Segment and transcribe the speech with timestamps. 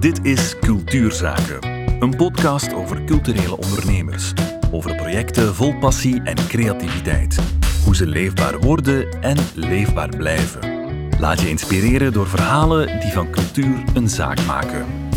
[0.00, 1.58] Dit is Cultuurzaken,
[2.02, 4.32] een podcast over culturele ondernemers.
[4.70, 7.38] Over projecten vol passie en creativiteit.
[7.84, 10.60] Hoe ze leefbaar worden en leefbaar blijven.
[11.18, 15.09] Laat je inspireren door verhalen die van cultuur een zaak maken.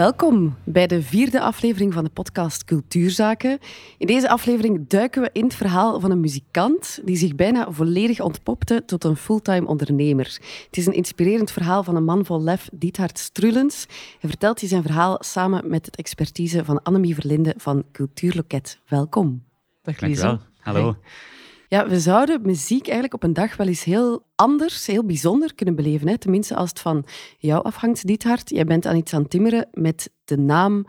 [0.00, 3.58] Welkom bij de vierde aflevering van de podcast Cultuurzaken.
[3.98, 8.20] In deze aflevering duiken we in het verhaal van een muzikant die zich bijna volledig
[8.20, 10.38] ontpopte tot een fulltime ondernemer.
[10.66, 13.86] Het is een inspirerend verhaal van een man vol lef, Diethard Strulens.
[14.20, 18.78] Hij vertelt hier zijn verhaal samen met het expertise van Annemie Verlinde van Cultuurloket.
[18.88, 19.42] Welkom.
[19.82, 20.40] Dag Lisa.
[20.58, 20.96] Hallo.
[21.70, 25.74] Ja, we zouden muziek eigenlijk op een dag wel eens heel anders, heel bijzonder kunnen
[25.74, 26.08] beleven.
[26.08, 26.18] Hè?
[26.18, 27.04] Tenminste, als het van
[27.38, 28.50] jou afhangt, Diethard.
[28.50, 30.86] Jij bent aan iets aan het timmeren met de naam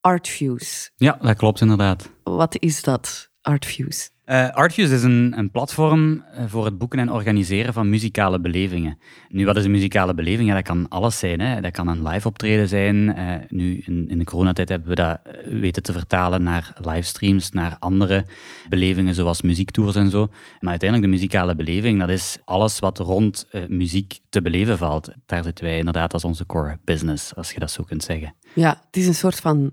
[0.00, 0.90] Artfuse.
[0.96, 2.10] Ja, dat klopt inderdaad.
[2.22, 4.10] Wat is dat, Artfuse?
[4.26, 8.98] Uh, is een, platform eh, voor het boeken en organiseren van muzikale belevingen.
[9.28, 10.48] Nu, wat is een muzikale beleving?
[10.48, 11.40] Ja, dat kan alles zijn.
[11.40, 11.60] Hè.
[11.60, 12.96] Dat kan een live optreden zijn.
[12.96, 17.76] Uh, nu, in, in, de coronatijd hebben we dat weten te vertalen naar livestreams, naar
[17.78, 18.24] andere
[18.68, 20.28] belevingen, zoals muziektours en zo.
[20.60, 25.12] Maar uiteindelijk, de muzikale beleving, dat is alles wat rond muziek te beleven valt.
[25.26, 28.34] Daar zitten wij inderdaad als onze core business, als je dat zo kunt zeggen.
[28.54, 29.72] Ja, het is een soort van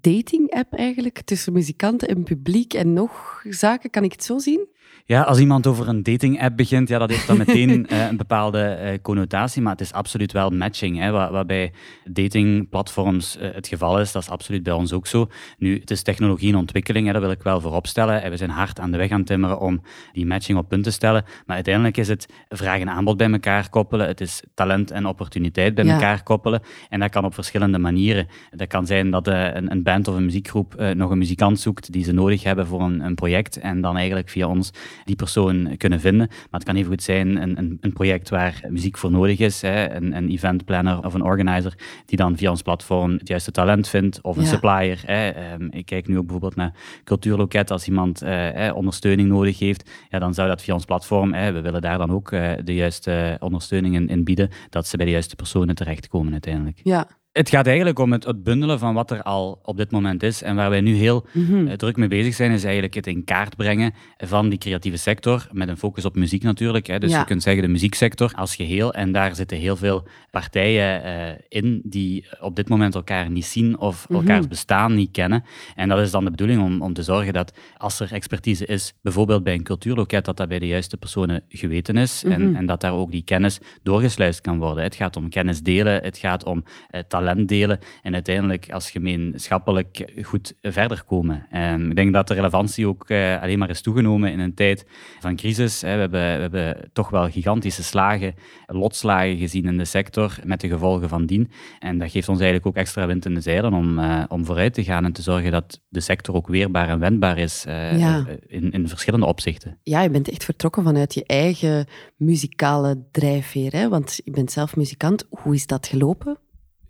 [0.00, 3.90] dating-app eigenlijk tussen muzikanten en publiek en nog zaken.
[3.90, 4.68] Kan ik het zo zien?
[5.04, 8.78] Ja, als iemand over een dating-app begint, ja, dat heeft dan meteen uh, een bepaalde
[8.82, 10.98] uh, connotatie, maar het is absoluut wel matching.
[10.98, 11.72] Hè, waar, waarbij
[12.04, 15.28] datingplatforms uh, het geval is, dat is absoluut bij ons ook zo.
[15.58, 18.22] Nu, het is technologie in ontwikkeling, hè, dat wil ik wel vooropstellen.
[18.22, 20.84] En we zijn hard aan de weg aan het timmeren om die matching op punt
[20.84, 21.24] te stellen.
[21.46, 24.06] Maar uiteindelijk is het vraag en aanbod bij elkaar koppelen.
[24.06, 25.92] Het is talent en opportuniteit bij ja.
[25.92, 26.62] elkaar koppelen.
[26.88, 28.26] En dat kan op verschillende manieren.
[28.50, 32.04] Dat kan zijn dat een, een, band of een muziekgroep nog een muzikant zoekt die
[32.04, 34.71] ze nodig hebben voor een, een project en dan eigenlijk via ons
[35.04, 36.26] die persoon kunnen vinden.
[36.28, 39.62] Maar het kan even goed zijn een, een, een project waar muziek voor nodig is,
[39.62, 41.74] hè, een, een eventplanner of een organizer
[42.06, 44.48] die dan via ons platform het juiste talent vindt, of een ja.
[44.48, 45.02] supplier.
[45.06, 45.52] Hè.
[45.52, 50.18] Um, ik kijk nu ook bijvoorbeeld naar Cultuurloket, als iemand uh, ondersteuning nodig heeft, ja,
[50.18, 53.36] dan zou dat via ons platform, hè, we willen daar dan ook uh, de juiste
[53.40, 56.80] ondersteuning in, in bieden, dat ze bij de juiste personen terechtkomen uiteindelijk.
[56.82, 60.22] Ja, het gaat eigenlijk om het, het, bundelen van wat er al op dit moment
[60.22, 60.42] is.
[60.42, 61.76] En waar wij nu heel mm -hmm.
[61.76, 65.48] druk mee bezig zijn, is eigenlijk het in kaart brengen van die creatieve sector.
[65.52, 66.86] Met een focus op muziek natuurlijk.
[66.86, 66.98] Hè.
[66.98, 67.18] Dus ja.
[67.18, 68.94] je kunt zeggen de muzieksector als geheel.
[68.94, 73.78] En daar zitten heel veel partijen uh, in die op dit moment elkaar niet zien
[73.78, 74.26] of mm -hmm.
[74.26, 75.44] elkaars bestaan niet kennen.
[75.74, 78.94] En dat is dan de bedoeling om, om te zorgen dat als er expertise is,
[79.02, 82.22] bijvoorbeeld bij een cultuurloket, dat dat bij de juiste personen geweten is.
[82.24, 82.42] Mm -hmm.
[82.42, 84.84] en, en, dat daar ook die kennis doorgesluist kan worden.
[84.84, 90.12] Het gaat om kennis delen, het gaat om uh, talent delen en uiteindelijk als gemeenschappelijk
[90.22, 91.46] goed verder komen.
[91.54, 94.86] Um, ik denk dat de relevantie ook uh, alleen maar is toegenomen in een tijd
[95.20, 95.80] van crisis.
[95.80, 95.94] Hè.
[95.94, 98.34] We, hebben, we hebben toch wel gigantische slagen,
[98.66, 101.50] lotslagen gezien in de sector met de gevolgen van dien.
[101.78, 104.74] En dat geeft ons eigenlijk ook extra wind in de zeilen om, uh, om vooruit
[104.74, 108.26] te gaan en te zorgen dat de sector ook weerbaar en wendbaar is ja.
[108.46, 109.78] in, in verschillende opzichten.
[109.82, 113.88] Ja, je bent echt vertrokken vanuit je eigen muzikale drijfveer, hè?
[113.88, 115.26] want je bent zelf muzikant.
[115.30, 116.38] Hoe is dat gelopen?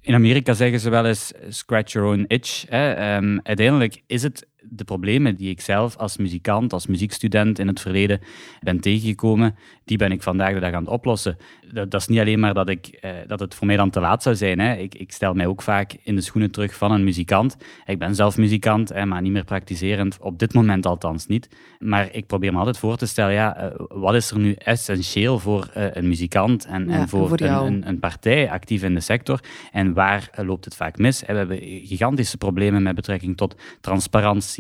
[0.03, 2.65] In Amerika zeggen ze wel eens scratch your own itch.
[2.69, 3.17] Hè.
[3.17, 7.81] Um, uiteindelijk is het de problemen die ik zelf als muzikant, als muziekstudent in het
[7.81, 8.21] verleden
[8.61, 11.37] ben tegengekomen, die ben ik vandaag de dag aan het oplossen.
[11.73, 14.01] Dat, dat is niet alleen maar dat, ik, eh, dat het voor mij dan te
[14.01, 14.59] laat zou zijn.
[14.59, 14.75] Hè.
[14.75, 17.57] Ik, ik, stel mij ook vaak in de schoenen terug van een muzikant.
[17.87, 21.49] Ik ben zelf muzikant, hè, maar niet meer praktiserend, op dit moment althans niet.
[21.79, 25.39] Maar ik probeer me altijd voor te stellen, ja, uh, wat is er nu essentieel
[25.39, 28.95] voor uh, een muzikant en, ja, en voor, voor een, een, een, partij actief in
[28.95, 29.41] de sector?
[29.73, 31.21] En waar loopt het vaak mis?
[31.21, 34.52] We hebben gigantische problemen met betrekking tot transparantie,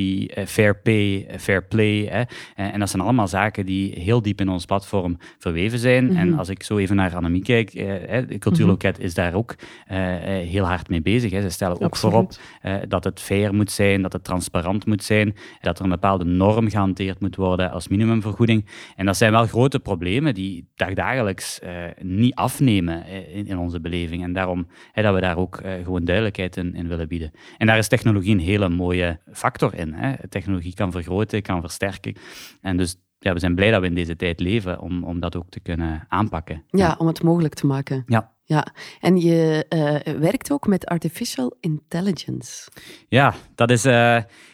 [0.47, 2.09] fair pay, fair play.
[2.11, 2.23] Hè.
[2.55, 6.05] En dat zijn allemaal zaken die heel diep in ons platform verweven zijn.
[6.05, 6.19] Mm -hmm.
[6.19, 9.07] En als ik zo even naar Annemie kijk, eh, de Cultuurloket mm -hmm.
[9.07, 11.31] is daar ook uh, heel hard mee bezig.
[11.31, 11.43] Hè.
[11.43, 12.15] Ze stellen ook Absoluut.
[12.15, 12.33] voorop
[12.63, 16.25] uh, dat het fair moet zijn, dat het transparant moet zijn, dat er een bepaalde
[16.25, 18.67] norm gehanteerd moet worden als minimumvergoeding.
[18.97, 21.61] En dat zijn wel grote problemen die dagdagelijks
[22.01, 24.23] niet afnemen in, in, onze beleving.
[24.23, 27.31] En daarom dat we daar ook gewoon duidelijkheid in, in, willen bieden.
[27.59, 29.81] En daar is technologie een hele mooie factor in.
[29.90, 30.29] Hè.
[30.29, 32.14] Technologie kan vergroten, kan versterken.
[32.61, 35.37] En dus ja, we zijn blij dat we in deze tijd leven om, om dat
[35.37, 36.64] ook te kunnen aanpakken.
[36.69, 36.94] Ja, ja.
[36.99, 38.02] om het mogelijk te maken.
[38.06, 38.31] Ja.
[38.44, 38.67] Ja,
[39.00, 42.70] en je uh, werkt ook met artificial intelligence.
[43.08, 43.87] Ja, dat is.
[43.87, 43.93] Uh,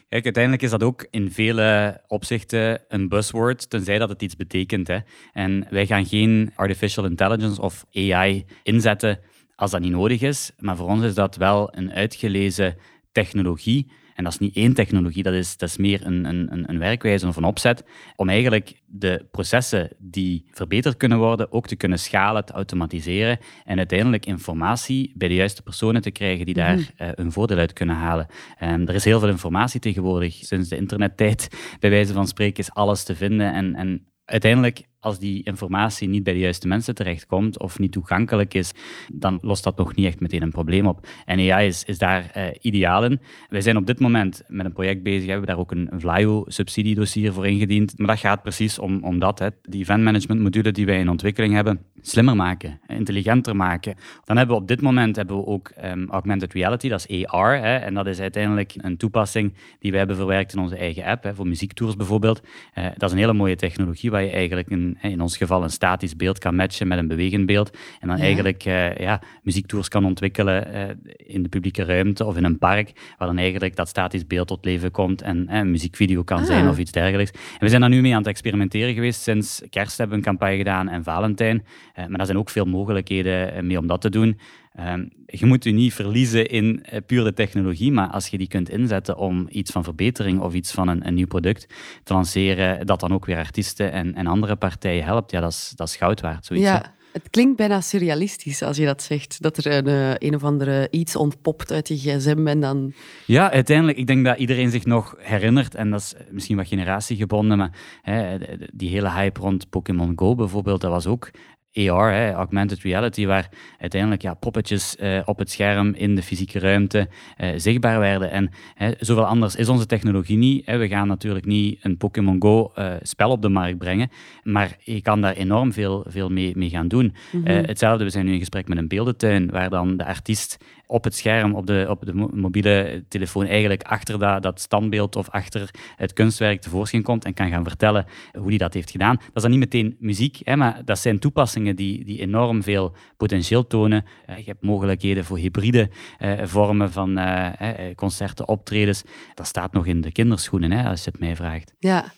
[0.09, 4.87] kijk, uiteindelijk is dat ook in vele opzichten een buzzword, tenzij dat het iets betekent.
[4.87, 4.99] Hè.
[5.33, 9.21] En wij gaan geen artificial intelligence of AI inzetten
[9.55, 10.53] als dat niet nodig is.
[10.59, 12.77] Maar voor ons is dat wel een uitgelezen
[13.13, 16.79] technologie En dat is niet één technologie, dat is, dat is meer een, een, een
[16.79, 17.85] werkwijze of een opzet
[18.17, 23.79] om eigenlijk de processen die verbeterd kunnen worden ook te kunnen schalen, te automatiseren en
[23.79, 27.97] uiteindelijk informatie bij de juiste personen te krijgen die daar mm een voordeel uit kunnen
[27.97, 28.27] halen.
[28.63, 30.35] Um, er is heel veel informatie tegenwoordig.
[30.35, 31.49] Sinds de internettijd,
[31.81, 36.23] bij wijze van spreken, is alles te vinden en, en uiteindelijk als die informatie niet
[36.23, 38.73] bij de juiste mensen terechtkomt of niet toegankelijk is,
[39.13, 41.07] dan lost dat nog niet echt meteen een probleem op.
[41.25, 43.21] En AI is, is daar uh, ideaal in.
[43.49, 47.47] Wij zijn op dit moment met een project bezig, hebben daar ook een, Vlaio-subsidiedossier voor
[47.47, 47.99] ingediend.
[47.99, 49.49] Maar dat gaat precies om, om dat, hè.
[49.63, 53.95] die event management module die wij in ontwikkeling hebben, slimmer maken, intelligenter maken.
[54.25, 57.61] Dan hebben we op dit moment hebben we ook um, augmented reality, dat is AR.
[57.61, 61.23] Hè, en dat is uiteindelijk een toepassing die wij hebben verwerkt in onze eigen app,
[61.25, 62.43] hè, voor muziektours bijvoorbeeld.
[62.75, 65.71] Uh, dat is een hele mooie technologie waar je eigenlijk een in ons geval een
[65.71, 67.77] statisch beeld kan matchen met een bewegend beeld.
[68.01, 70.83] En dan eigenlijk uh, ja, muziektours kan ontwikkelen uh,
[71.17, 74.65] in de publieke ruimte of in een park, waar dan eigenlijk dat statisch beeld tot
[74.65, 76.71] leven komt en een muziekvideo kan zijn ah.
[76.71, 77.31] of iets dergelijks.
[77.31, 79.23] En we zijn daar nu mee aan het experimenteren geweest.
[79.23, 81.65] Sinds kerst hebben we een campagne gedaan en Valentijn.
[81.95, 84.39] Maar er zijn ook veel mogelijkheden mee om dat te doen.
[84.75, 88.49] Ehm, je moet je niet verliezen in uh, puur de technologie, maar als je die
[88.49, 91.67] kunt inzetten om iets van verbetering of iets van een, een nieuw product
[92.03, 95.73] te lanceren, dat dan ook weer artiesten en, en andere partijen helpt, ja, dat is,
[95.77, 96.47] dat is goud waard.
[96.47, 96.97] Zoiets, ja.
[97.13, 99.43] Het klinkt bijna surrealistisch als je dat zegt.
[99.43, 102.93] Dat er een, eh, een of andere iets ontpopt uit je gsm en dan...
[103.27, 103.99] Ja, uiteindelijk.
[103.99, 107.73] Ik denk dat iedereen zich nog herinnert, en dat is misschien wat generatiegebonden, maar
[108.03, 108.39] hè,
[108.73, 111.31] die hele hype rond Pokémon Go bijvoorbeeld, dat was ook
[111.79, 113.49] AR, hè, augmented reality, waar
[113.79, 117.09] uiteindelijk ja, poppetjes uh, op het scherm in de fysieke ruimte
[117.41, 118.31] uh, zichtbaar werden.
[118.31, 120.67] En hè, zoveel anders is onze technologie niet.
[120.67, 120.79] Hè.
[120.79, 124.11] We gaan natuurlijk niet een Pokémon Go uh, spel op de markt brengen,
[124.43, 127.15] maar je kan daar enorm veel, veel mee, mee gaan doen.
[127.33, 127.65] Mm -hmm.
[127.65, 130.59] hetzelfde, we zijn nu in gesprek met een beeldentuin, waar dan de artiest
[130.89, 135.29] op het scherm, op de, op de mobiele telefoon, eigenlijk achter dat, dat standbeeld of
[135.29, 138.07] achter het kunstwerk tevoorschijn komt en kan gaan vertellen
[138.39, 139.17] hoe hij dat heeft gedaan.
[139.17, 142.95] Dat is dan niet meteen muziek, hè, maar dat zijn toepassingen die, die enorm veel
[143.17, 144.05] potentieel tonen.
[144.31, 147.51] Uh, je hebt mogelijkheden voor hybride uh, vormen van uh,
[147.95, 149.03] concerten, optredens.
[149.35, 151.75] Dat staat nog in de kinderschoenen, hè, als je het mij vraagt.
[151.79, 152.13] Ja.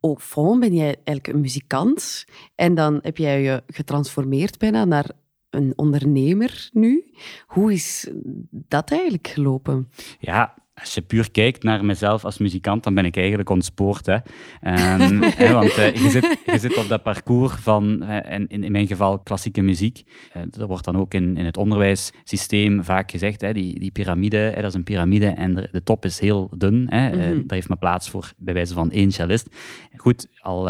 [0.00, 2.24] Au fond ben jij eigenlijk een muzikant
[2.54, 5.10] en dan heb jij je getransformeerd bijna naar
[5.54, 7.04] een ondernemer nu.
[7.46, 8.10] Hoe is
[8.50, 9.90] dat eigenlijk gelopen?
[10.18, 14.06] Ja, als je puur kijkt naar mezelf als muzikant, dan ben ik eigenlijk ontspoord.
[14.06, 14.14] Hè.
[14.14, 18.72] Um, hè, want uh, je, zit, je zit op dat parcours van, uh, in, in
[18.72, 20.02] mijn geval, klassieke muziek.
[20.36, 24.36] Uh, dat wordt dan ook in, in het onderwijssysteem vaak gezegd, hè, die, die piramide,
[24.36, 26.86] hè, dat is een piramide en de, de top is heel dun.
[26.88, 27.08] Hè.
[27.08, 27.46] Mm -hmm.
[27.46, 29.48] daar heeft maar plaats voor, bij wijze van één cellist.
[29.96, 30.68] Goed, al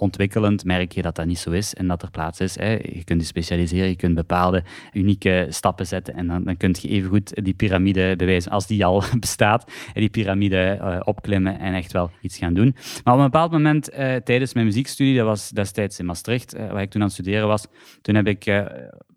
[0.00, 2.58] ontwikkelend merk je dat dat niet zo is en dat er plaats is.
[2.58, 2.70] Hè.
[2.70, 4.62] Je kunt je specialiseren, je kunt bepaalde
[4.92, 9.02] unieke stappen zetten en dan, dan kun je evengoed die piramide bewijzen, als die al
[9.20, 12.74] bestaat, die piramide uh, opklimmen en echt wel iets gaan doen.
[13.04, 16.70] Maar op een bepaald moment uh, tijdens mijn muziekstudie, dat was destijds in Maastricht, uh,
[16.72, 17.66] waar ik toen aan het studeren was,
[18.02, 18.64] toen heb ik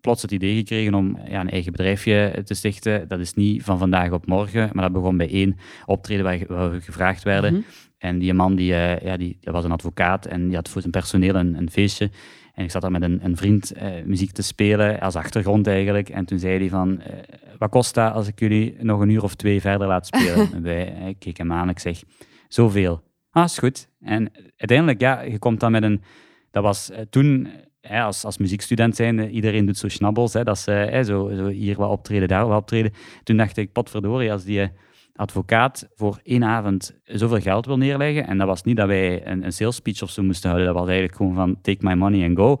[0.04, 3.08] plots het idee gekregen om ja, een eigen bedrijfje te stichten.
[3.08, 6.80] Dat is niet van vandaag op morgen, maar dat begon bij één optreden waar, we
[6.80, 7.52] gevraagd werden.
[7.52, 7.62] Mhm.
[8.04, 10.92] En die man die, uh, ja, die, was een advocaat en die had voor zijn
[10.92, 12.10] personeel een, een feestje.
[12.54, 16.08] En ik zat daar met een, een vriend uh, muziek te spelen, als achtergrond eigenlijk.
[16.08, 17.06] En toen zei hij van, uh,
[17.58, 20.52] wat kost dat als ik jullie nog een uur of twee verder laat spelen?
[20.54, 22.02] en wij, ik keek hem aan ik zeg,
[22.48, 23.02] zoveel.
[23.30, 23.88] Ah, is goed.
[24.00, 26.02] En uiteindelijk, ja, je komt dan met een...
[26.50, 27.48] Dat was toen,
[27.88, 30.32] als, als muziekstudent zijn, iedereen doet zo schnabbels.
[30.32, 32.92] Hè, dat ze zo, zo hier wat optreden, daar wat optreden.
[33.22, 34.70] Toen dacht ik, potverdorie, als die
[35.16, 38.26] advocaat voor één avond zoveel geld wil neerleggen.
[38.26, 40.72] En dat was niet dat wij een, een sales speech of zo moesten houden.
[40.72, 42.60] Dat was eigenlijk gewoon van take my money and go.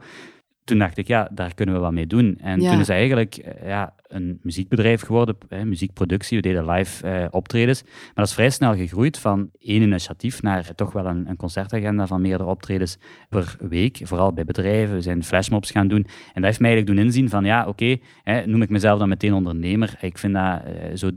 [0.64, 2.38] Toen dacht ik, ja, daar kunnen we wat mee doen.
[2.40, 6.36] En toen is eigenlijk eh, ja, een muziekbedrijf geworden, hè, muziekproductie.
[6.36, 7.82] We deden live eh, optredens.
[7.82, 12.06] Maar dat is vrij snel gegroeid van één initiatief naar toch wel een, een, concertagenda
[12.06, 14.00] van meerdere optredens per week.
[14.02, 14.94] Vooral bij bedrijven.
[14.94, 16.06] We zijn flashmobs gaan doen.
[16.06, 17.96] En dat heeft mij eigenlijk doen inzien van, ja, oké,
[18.44, 19.94] noem ik mezelf dan meteen ondernemer.
[20.00, 21.10] Ik vind dat uh, zo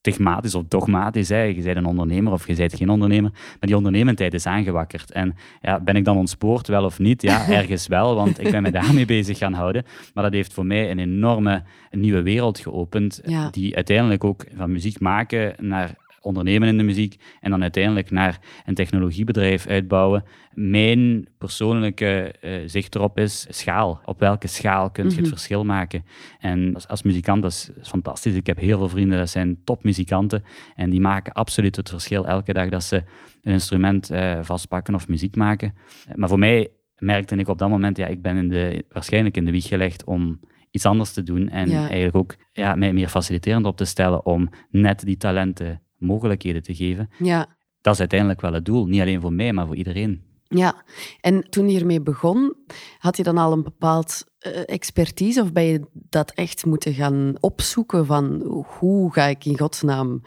[0.00, 1.28] stigmatisch of dogmatisch.
[1.28, 1.42] Hè.
[1.42, 3.30] Je bent een ondernemer of je bent geen ondernemer.
[3.30, 5.10] Maar die ondernemendheid is aangewakkerd.
[5.10, 7.22] En ja, ben ik dan ontspoord, wel of niet?
[7.22, 9.84] Ja, ergens wel, want ik ben me daarmee bezig gaan houden.
[10.14, 15.00] Maar dat heeft voor mij een enorme nieuwe wereld geopend, die uiteindelijk ook van muziek
[15.00, 20.24] maken naar ondernemen in de muziek en dan uiteindelijk naar een technologiebedrijf uitbouwen.
[20.54, 24.00] Mijn persoonlijke uh, zicht erop is schaal.
[24.04, 25.28] Op welke schaal kun je het mhm.
[25.28, 26.04] verschil maken?
[26.38, 28.34] En als, als muzikant dat is, fantastisch.
[28.34, 30.44] Ik heb heel veel vrienden, dat zijn topmuzikanten
[30.74, 33.02] en die maken absoluut het verschil elke dag dat ze
[33.42, 35.74] een instrument uh, vastpakken of muziek maken.
[36.14, 36.68] Maar voor mij
[37.00, 40.04] merkte ik op dat moment, ja, ik ben in de, waarschijnlijk in de wieg gelegd
[40.04, 40.40] om
[40.70, 44.48] iets anders te doen en eigenlijk ook ja, mij meer faciliterend op te stellen om
[44.70, 47.10] net die talenten mogelijkheden te geven.
[47.18, 47.46] Ja.
[47.80, 48.86] Dat is uiteindelijk wel het doel.
[48.86, 50.28] Niet alleen voor mij, maar voor iedereen.
[50.44, 50.82] Ja,
[51.20, 52.56] en toen je hiermee begon,
[52.98, 57.34] had je dan al een bepaald uh, expertise of ben je dat echt moeten gaan
[57.40, 58.42] opzoeken van
[58.78, 60.22] hoe ga ik in godsnaam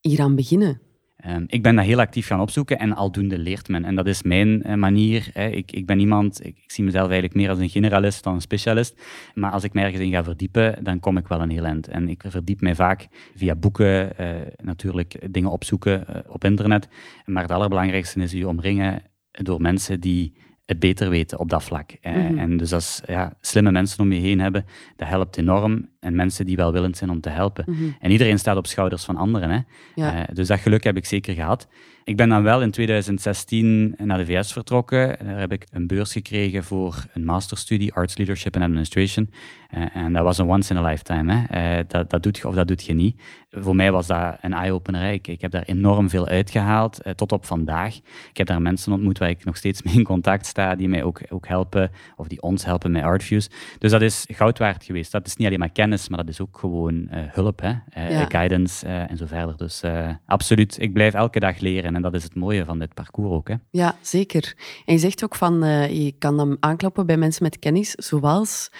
[0.00, 0.80] hieraan beginnen?
[1.28, 3.84] Um, ik ben dat heel actief gaan opzoeken en aldoende leert men.
[3.84, 5.30] En dat is mijn uh, manier.
[5.32, 5.48] Hè.
[5.48, 9.02] Ik, ik, ben iemand, ik, zie mezelf eigenlijk meer als een generalist dan een specialist.
[9.34, 11.88] Maar als ik me ergens in ga verdiepen, dan kom ik wel een heel eind.
[11.88, 14.30] En ik verdiep mij vaak via boeken, uh,
[14.62, 16.88] natuurlijk dingen opzoeken uh, op internet.
[17.24, 20.34] Maar het allerbelangrijkste is je omringen door mensen die
[20.66, 21.96] het beter weten op dat vlak.
[22.02, 22.38] Mm -hmm.
[22.38, 24.64] En dus als ja, slimme mensen om je heen hebben,
[24.96, 25.88] dat helpt enorm.
[26.00, 27.64] En mensen die welwillend zijn om te helpen.
[27.66, 27.96] Mm -hmm.
[28.00, 29.50] En iedereen staat op schouders van anderen.
[29.50, 29.58] Hè.
[29.94, 30.16] Ja.
[30.16, 31.68] Uh, dus dat geluk heb ik zeker gehad.
[32.04, 35.16] Ik ben dan wel in 2016 naar de VS vertrokken.
[35.24, 39.30] Daar heb ik een beurs gekregen voor een masterstudie Arts Leadership and Administration.
[39.74, 41.46] Uh, en dat was een once in a lifetime.
[41.48, 41.78] Hè.
[41.78, 43.20] Uh, dat, dat doet je of dat doet je niet.
[43.50, 45.12] Voor mij was dat een eye-opener.
[45.12, 47.96] Ik, ik heb daar enorm veel uitgehaald, uh, tot op vandaag.
[48.30, 51.02] Ik heb daar mensen ontmoet waar ik nog steeds mee in contact sta, die mij
[51.02, 53.50] ook, ook helpen, of die ons helpen met Artviews.
[53.78, 55.12] Dus dat is goud waard geweest.
[55.12, 57.74] Dat is niet alleen maar kennis, maar dat is ook gewoon hulp, hè.
[58.08, 58.24] Ja.
[58.28, 59.56] guidance en zo verder.
[59.56, 59.82] Dus
[60.26, 61.94] absoluut, ik blijf elke dag leren.
[61.94, 63.48] En dat is het mooie van dit parcours ook.
[63.48, 63.54] Hè.
[63.70, 64.54] Ja, zeker.
[64.84, 68.70] En je zegt ook van, uh, je kan dan aankloppen bij mensen met kennis, zoals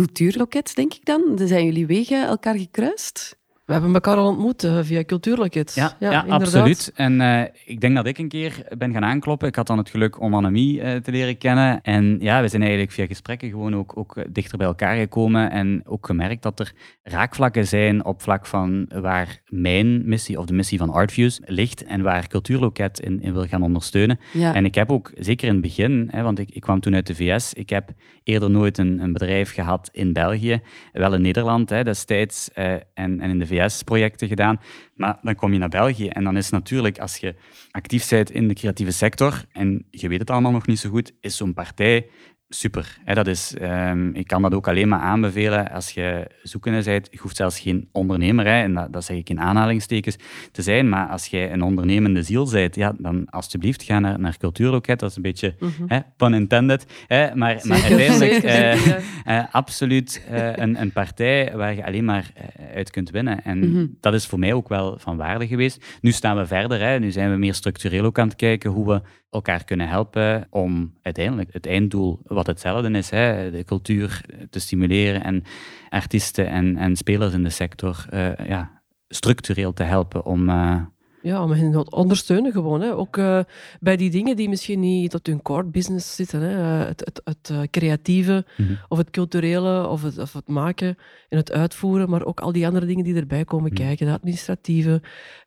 [0.00, 1.36] Cultuurloket, denk ik dan.
[1.36, 3.39] Dan zijn jullie wegen elkaar gekruist?
[3.70, 5.74] We hebben elkaar al ontmoet uh, via Cultuurloket.
[5.74, 6.92] Ja, ja, ja absoluut.
[6.94, 9.48] En uh, ik denk dat ik een keer ben gaan aankloppen.
[9.48, 11.80] Ik had dan het geluk om Annemie uh, te leren kennen.
[11.82, 15.50] En ja, we zijn eigenlijk via gesprekken gewoon ook, ook dichter bij elkaar gekomen.
[15.50, 16.72] En ook gemerkt dat er
[17.02, 21.84] raakvlakken zijn op vlak van waar mijn missie of de missie van Artviews ligt.
[21.84, 24.18] En waar Cultuurloket in, in wil gaan ondersteunen.
[24.32, 24.54] Ja.
[24.54, 27.06] En ik heb ook, zeker in het begin, hè, want ik, ik kwam toen uit
[27.06, 27.54] de VS.
[27.54, 27.90] Ik heb
[28.24, 30.60] eerder nooit een, een bedrijf gehad in België.
[30.92, 34.60] Wel in Nederland hè, destijds en, en in de VS projecten gedaan.
[34.94, 37.34] Maar dan kom je naar België en dan is natuurlijk, als je
[37.70, 41.12] actief bent in de creatieve sector en je weet het allemaal nog niet zo goed,
[41.20, 42.06] is zo'n partij
[42.52, 42.98] super.
[43.04, 47.08] dat is, um, ik kan dat ook alleen maar aanbevelen als je zoekende bent.
[47.10, 50.16] Je hoeft zelfs geen ondernemer, hè, en dat, dat, zeg ik in aanhalingstekens,
[50.52, 50.88] te zijn.
[50.88, 55.00] Maar als jij een ondernemende ziel bent, ja, dan alsjeblieft ga naar, naar Cultuurloket.
[55.00, 55.84] Dat is een beetje mm -hmm.
[55.88, 56.86] hè, pun intended.
[57.06, 61.86] Hè, maar, zeker, maar uiteindelijk zeker, uh, uh, absoluut uh, een, een partij waar je
[61.86, 62.32] alleen maar
[62.74, 63.44] uit kunt winnen.
[63.44, 63.96] En mm -hmm.
[64.00, 65.98] dat is voor mij ook wel van waarde geweest.
[66.00, 66.80] Nu staan we verder.
[66.80, 66.98] Hè.
[66.98, 70.94] Nu zijn we meer structureel ook aan het kijken hoe we elkaar kunnen helpen om
[71.02, 75.44] uiteindelijk het einddoel, wat hetzelfde is, hè, de cultuur te stimuleren en
[75.88, 80.82] artiesten en, en spelers in de sector uh, ja, structureel te helpen om, uh,
[81.22, 82.80] ja, om hen te ondersteunen gewoon.
[82.80, 82.94] Hè.
[82.94, 83.40] Ook uh,
[83.80, 86.40] bij die dingen die misschien niet tot hun core business zitten.
[86.40, 86.50] Hè.
[86.86, 88.78] Het, het, het uh, creatieve, mm -hmm.
[88.88, 90.96] of het culturele, of het, of het maken
[91.28, 93.86] en het uitvoeren, maar ook al die andere dingen die erbij komen mm -hmm.
[93.86, 94.06] kijken.
[94.06, 95.02] De administratieve,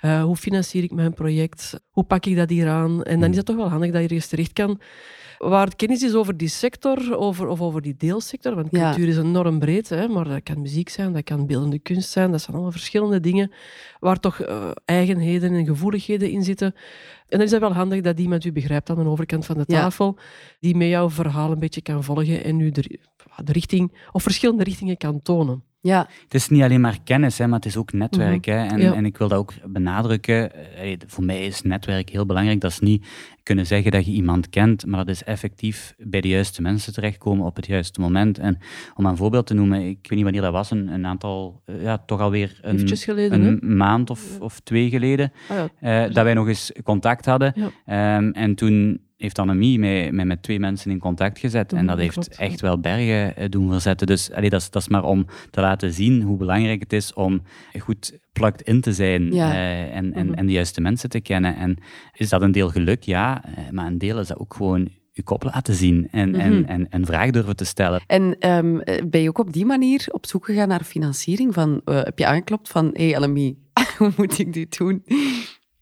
[0.06, 3.04] uh, hoe financier ik mijn project, hoe pak ik dat hier aan?
[3.04, 4.80] En dan is het toch wel handig dat je ergens terecht kan
[5.50, 8.90] waar het kennis is over die sector over, of over die deelsector, want ja.
[8.90, 12.32] cultuur is enorm breed, hè, maar dat kan muziek zijn, dat kan beeldende kunst zijn,
[12.32, 13.52] dat zijn allemaal verschillende dingen
[14.00, 16.74] waar toch uh, eigenheden en gevoeligheden in zitten.
[17.28, 19.66] En dan is het wel handig dat iemand u begrijpt aan de overkant van de
[19.66, 20.24] tafel, ja.
[20.60, 23.00] die met jouw verhaal een beetje kan volgen en u de,
[23.44, 25.64] de richting, of verschillende richtingen kan tonen.
[25.84, 26.08] Ja.
[26.24, 28.48] Het is niet alleen maar kennis, hè, maar het is ook netwerk.
[28.48, 28.62] Mm -hmm.
[28.62, 28.70] hè.
[28.70, 28.94] En, ja.
[28.94, 30.52] en, ik wil dat ook benadrukken.
[31.08, 32.62] Voor mij is netwerk heel belangrijk.
[32.62, 33.06] Dat is niet
[33.44, 37.46] kunnen zeggen dat je iemand kent, maar dat is effectief bij de juiste mensen terechtkomen
[37.46, 38.38] op het juiste moment.
[38.38, 38.58] En
[38.96, 41.98] om een voorbeeld te noemen, ik weet niet wanneer dat was, een, een aantal, ja,
[41.98, 46.06] toch alweer een, geleden, een maand of, of twee geleden, ah, ja.
[46.08, 47.54] uh, dat wij nog eens contact hadden.
[47.86, 48.18] Ja.
[48.18, 51.74] Um, en toen heeft Annemie mij, mij met twee mensen in contact gezet.
[51.74, 52.36] En dat heeft klopt.
[52.36, 54.08] echt wel bergen doen verzetten.
[54.08, 57.14] Dus allee, dat, is, dat is maar om te laten zien hoe belangrijk het is
[57.14, 57.42] om
[57.80, 59.52] goed plugged in te zijn ja.
[59.54, 60.34] uh, en, en, Mhm.
[60.34, 61.56] en de juiste mensen te kennen.
[61.56, 61.78] En
[62.14, 63.04] is dat een deel geluk?
[63.04, 66.40] Ja, uh, maar een deel is dat ook gewoon je kop laten zien en, Mhm.
[66.40, 68.02] en, en, en vraag durven te stellen.
[68.08, 68.78] En ehm,
[69.10, 71.54] ben je ook op die manier op zoek gegaan naar financiering?
[71.54, 73.58] Van, uh, heb je aangeklopt van, hé hey, Alamie,
[73.98, 75.04] hoe moet ik dit doen?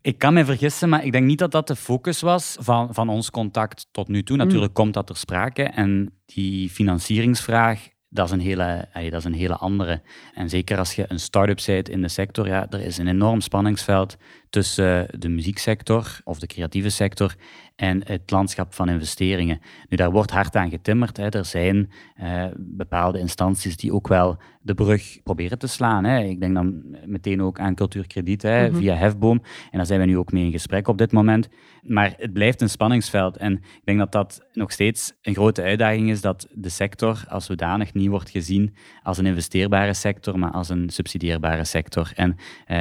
[0.04, 3.10] Ik kan me vergissen, maar ik denk niet dat dat de focus was van, van
[3.10, 4.38] ons contact tot nu toe.
[4.38, 9.34] Natuurlijk komt dat ter sprake en die financieringsvraag, dat is, een hele, dat is een
[9.34, 10.02] hele andere.
[10.34, 13.42] En zeker als je een start-up bent in de sector, ja, er is een enorm
[13.42, 14.18] spanningsveld
[14.50, 17.36] tussen de muzieksector of de creatieve sector
[17.82, 19.60] en het landschap van investeringen.
[19.90, 21.18] Nu, daar wordt hard aan getimmerd.
[21.18, 21.30] Hè.
[21.30, 26.04] Er zijn uh, bepaalde instanties die ook wel de brug proberen te slaan.
[26.04, 26.24] Hè.
[26.24, 28.78] Ik denk dan meteen ook aan cultuurkrediet hè, mhm.
[28.78, 29.42] via Hefboom.
[29.72, 31.50] En daar zijn we nu ook mee in gesprek op dit moment.
[31.82, 33.38] Maar het blijft een spanningsveld.
[33.38, 37.46] En ik denk dat dat nog steeds een grote uitdaging is dat de sector als
[37.46, 42.12] zodanig niet wordt gezien als een investeerbare sector, maar als een subsidieerbare sector.
[42.16, 42.36] En uh,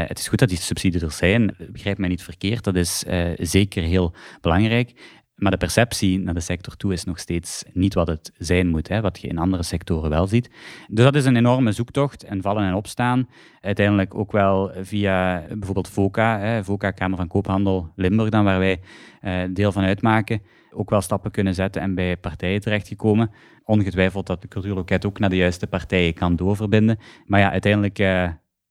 [0.06, 1.54] het is goed dat die subsidies er zijn.
[1.72, 4.89] Begrijp mij niet verkeerd, dat is uh, zeker heel belangrijk.
[5.40, 8.88] Maar de perceptie naar de sector toe is nog steeds niet wat het zijn moet,
[8.88, 10.50] hè, wat je in andere sectoren wel ziet.
[10.88, 13.28] Dus dat is een enorme zoektocht en vallen en opstaan.
[13.60, 18.80] Uiteindelijk ook wel via bijvoorbeeld VOCA, hè, Kamer van Koophandel Limburg, dan, waar wij
[19.22, 23.30] uh, deel van uitmaken, ook wel stappen kunnen zetten en bij partijen terechtgekomen.
[23.64, 26.98] Ongetwijfeld dat de cultuurloket ook naar de juiste partijen kan doorverbinden.
[27.26, 28.28] Maar ja, uiteindelijk uh,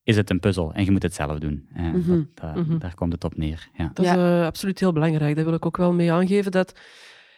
[0.10, 1.68] is het een puzzel en je moet het zelf doen.
[1.74, 2.22] Mhm.
[2.34, 2.78] dat, mhm.
[2.78, 3.70] Daar komt het op neer.
[3.74, 3.92] Ja.
[3.94, 5.36] Dat is uh, absoluut heel belangrijk.
[5.36, 6.52] Daar wil ik ook wel mee aangeven.
[6.52, 6.80] Dat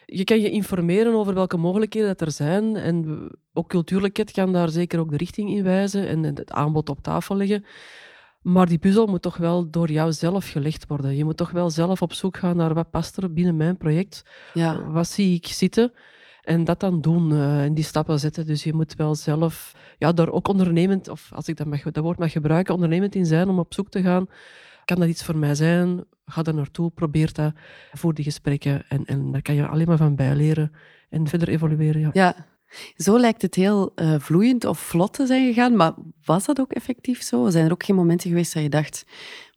[0.06, 2.76] je kan je informeren over welke mogelijkheden dat er zijn.
[2.76, 7.02] En ook Cultuurloket kan daar zeker ook de richting in wijzen en het aanbod op
[7.02, 7.64] tafel leggen.
[8.42, 11.16] Maar die puzzel moet toch wel door jou zelf gelegd worden.
[11.16, 14.24] Je moet toch wel zelf op zoek gaan naar wat past er binnen mijn project.
[14.54, 14.90] Ja.
[14.90, 15.92] Wat zie ik zitten?
[16.42, 18.46] En dat dan doen en die stappen zetten.
[18.46, 22.04] Dus je moet wel zelf ja, daar ook ondernemend, of als ik dat, mag, dat
[22.04, 24.26] woord mag gebruiken, ondernemend in zijn om op zoek te gaan.
[24.84, 26.04] Kan dat iets voor mij zijn?
[26.24, 27.52] Ga er naartoe, probeer dat,
[27.92, 28.84] voer die gesprekken.
[28.88, 30.72] En, en daar kan je alleen maar van bijleren
[31.10, 32.00] en verder evolueren.
[32.00, 32.10] Ja.
[32.12, 32.46] ja.
[32.96, 35.94] Zo lijkt het heel uh, vloeiend of vlot te zijn gegaan, maar
[36.24, 37.50] was dat ook effectief zo?
[37.50, 39.06] Zijn er ook geen momenten geweest dat je dacht,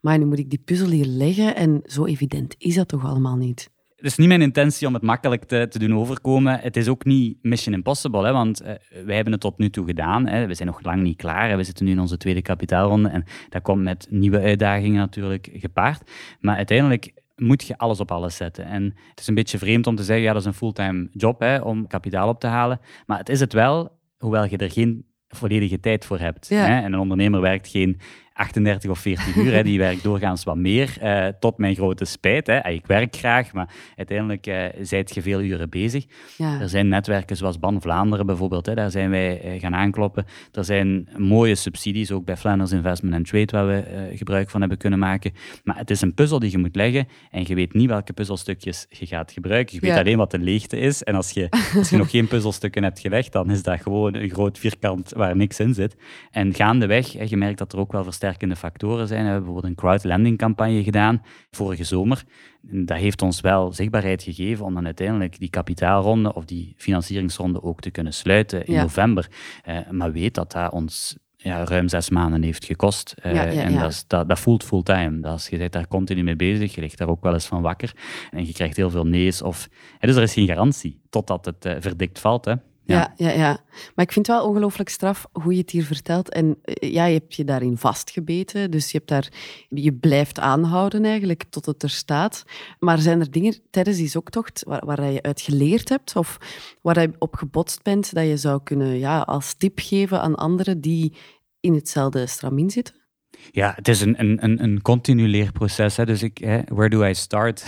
[0.01, 3.36] maar nu moet ik die puzzel hier leggen en zo evident is dat toch allemaal
[3.36, 3.70] niet?
[3.96, 6.60] Het is niet mijn intentie om het makkelijk te, te doen overkomen.
[6.60, 8.68] Het is ook niet Mission Impossible, hè, want uh,
[9.06, 10.28] wij hebben het tot nu toe gedaan.
[10.28, 10.48] Hè.
[10.48, 11.50] We zijn nog lang niet klaar.
[11.50, 11.56] Hè.
[11.56, 16.12] We zitten nu in onze tweede kapitaalronde en dat komt met nieuwe uitdagingen natuurlijk gepaard.
[16.40, 18.66] Maar uiteindelijk moet je alles op alles zetten.
[18.66, 21.40] En het is een beetje vreemd om te zeggen, ja, dat is een fulltime job
[21.40, 22.80] hè, om kapitaal op te halen.
[23.06, 26.50] Maar het is het wel, hoewel je er geen volledige tijd voor hebt.
[26.50, 26.66] Hè?
[26.66, 28.00] En een ondernemer werkt geen
[28.36, 29.54] 38 of 40 uur.
[29.54, 32.48] Hè, die werkt doorgaans wat meer, uh, tot mijn grote spijt.
[32.48, 32.70] Hè.
[32.70, 36.06] Ik werk graag, maar uiteindelijk uh, zijt je veel uren bezig.
[36.38, 36.62] Ja.
[36.62, 40.25] Er zijn netwerken zoals Ban Vlaanderen bijvoorbeeld, hè, daar zijn wij uh, gaan aankloppen.
[40.51, 44.77] Er zijn mooie subsidies, ook bij Flanders Investment and Trade, waar we gebruik van hebben
[44.77, 45.32] kunnen maken.
[45.63, 48.86] Maar het is een puzzel die je moet leggen en je weet niet welke puzzelstukjes
[48.89, 49.75] je gaat gebruiken.
[49.75, 51.04] Je weet alleen wat de leegte is.
[51.04, 54.30] En als je, als je nog geen puzzelstukken hebt gelegd, dan is dat gewoon een
[54.30, 55.96] groot vierkant waar niks in zit.
[56.32, 59.24] En gaandeweg, hè, je merkt dat er ook wel versterking versterkende factoren zijn.
[59.24, 62.24] We hebben bijvoorbeeld een crowdlending campagne gedaan vorige zomer.
[62.61, 67.81] dat heeft ons wel zichtbaarheid gegeven om dan uiteindelijk die kapitaalronde of die financieringsronde ook
[67.81, 69.27] te kunnen sluiten in november.
[69.68, 73.16] Uh, maar weet dat dat ons ja, ruim zes maanden heeft gekost.
[73.25, 75.20] Uh, en dat, dat, dat, voelt fulltime.
[75.20, 77.92] Dat je bent daar continu mee bezig, je ligt daar ook wel eens van wakker.
[78.31, 79.42] En je krijgt heel veel nee's.
[79.42, 82.46] Of, dus er is geen garantie totdat het uh, verdikt valt.
[82.46, 82.53] Hè.
[82.85, 83.13] Ja.
[83.17, 83.31] ja.
[83.31, 83.59] Ja,
[83.95, 86.29] Maar ik vind het wel ongelooflijk straf hoe je het hier vertelt.
[86.29, 88.71] En eh, ja, je hebt je daarin vastgebeten.
[88.71, 89.29] Dus je, hebt daar,
[89.69, 92.43] je blijft aanhouden eigenlijk tot het er staat.
[92.79, 96.15] Maar zijn er dingen tijdens die zoektocht waar, waar je uit geleerd hebt?
[96.15, 96.37] Of
[96.81, 100.81] waar je op gebotst bent dat je zou kunnen ja, als tip geven aan anderen
[100.81, 101.17] die
[101.59, 103.04] in hetzelfde stramien zitten?
[103.51, 105.98] Ja, het is een, een, een continu leerproces.
[105.98, 106.05] Hè.
[106.05, 107.65] Dus ik, hè, where do I start?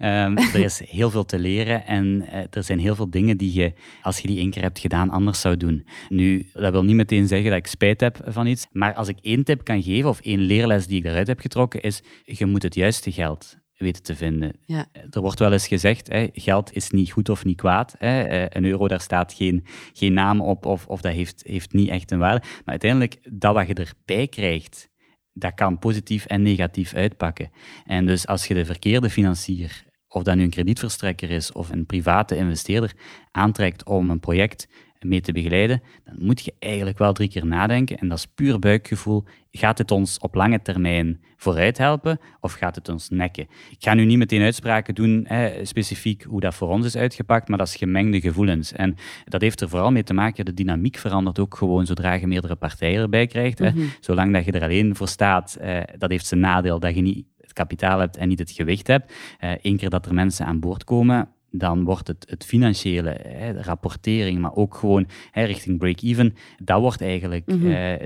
[0.00, 3.52] um, er is heel veel te leren en uh, er zijn heel veel dingen die
[3.52, 3.72] je,
[4.02, 5.86] als je die één keer hebt gedaan, anders zou doen.
[6.08, 9.18] Nu, dat wil niet meteen zeggen dat ik spijt heb van iets, maar als ik
[9.20, 12.62] één tip kan geven, of één leerles die ik eruit heb getrokken, is je moet
[12.62, 14.52] het juiste geld weten te vinden.
[14.66, 14.86] Ja.
[15.10, 17.94] Er wordt wel eens gezegd, hè, geld is niet goed of niet kwaad.
[17.98, 18.22] Hè.
[18.22, 21.88] Eh, een euro, daar staat geen, geen naam op of, of dat heeft, heeft niet
[21.88, 22.40] echt een waarde.
[22.40, 24.90] Maar uiteindelijk, dat wat je erbij krijgt,
[25.32, 27.50] dat kan positief en negatief uitpakken.
[27.84, 31.86] En dus als je de verkeerde financier, of dat nu een kredietverstrekker is of een
[31.86, 32.92] private investeerder,
[33.30, 34.68] aantrekt om een project
[35.04, 37.98] mee te begeleiden, dan moet je eigenlijk wel drie keer nadenken.
[37.98, 39.24] En dat is puur buikgevoel.
[39.50, 43.46] Gaat het ons op lange termijn vooruit helpen of gaat het ons nekken?
[43.70, 47.48] Ik ga nu niet meteen uitspraken doen, hè, specifiek hoe dat voor ons is uitgepakt,
[47.48, 48.72] maar dat is gemengde gevoelens.
[48.72, 52.26] En dat heeft er vooral mee te maken, de dynamiek verandert ook gewoon zodra je
[52.26, 53.58] meerdere partijen erbij krijgt.
[53.58, 53.70] Hè.
[53.70, 53.84] Mhm.
[54.00, 57.26] Zolang dat je er alleen voor staat, eh, dat heeft zijn nadeel dat je niet
[57.36, 59.12] het kapitaal hebt en niet het gewicht hebt.
[59.38, 63.62] Eén keer dat er mensen aan boord komen, dan wordt het, het financiële, hè, de
[63.62, 67.60] rapportering, maar ook gewoon hè, richting break-even, dat wordt eigenlijk mm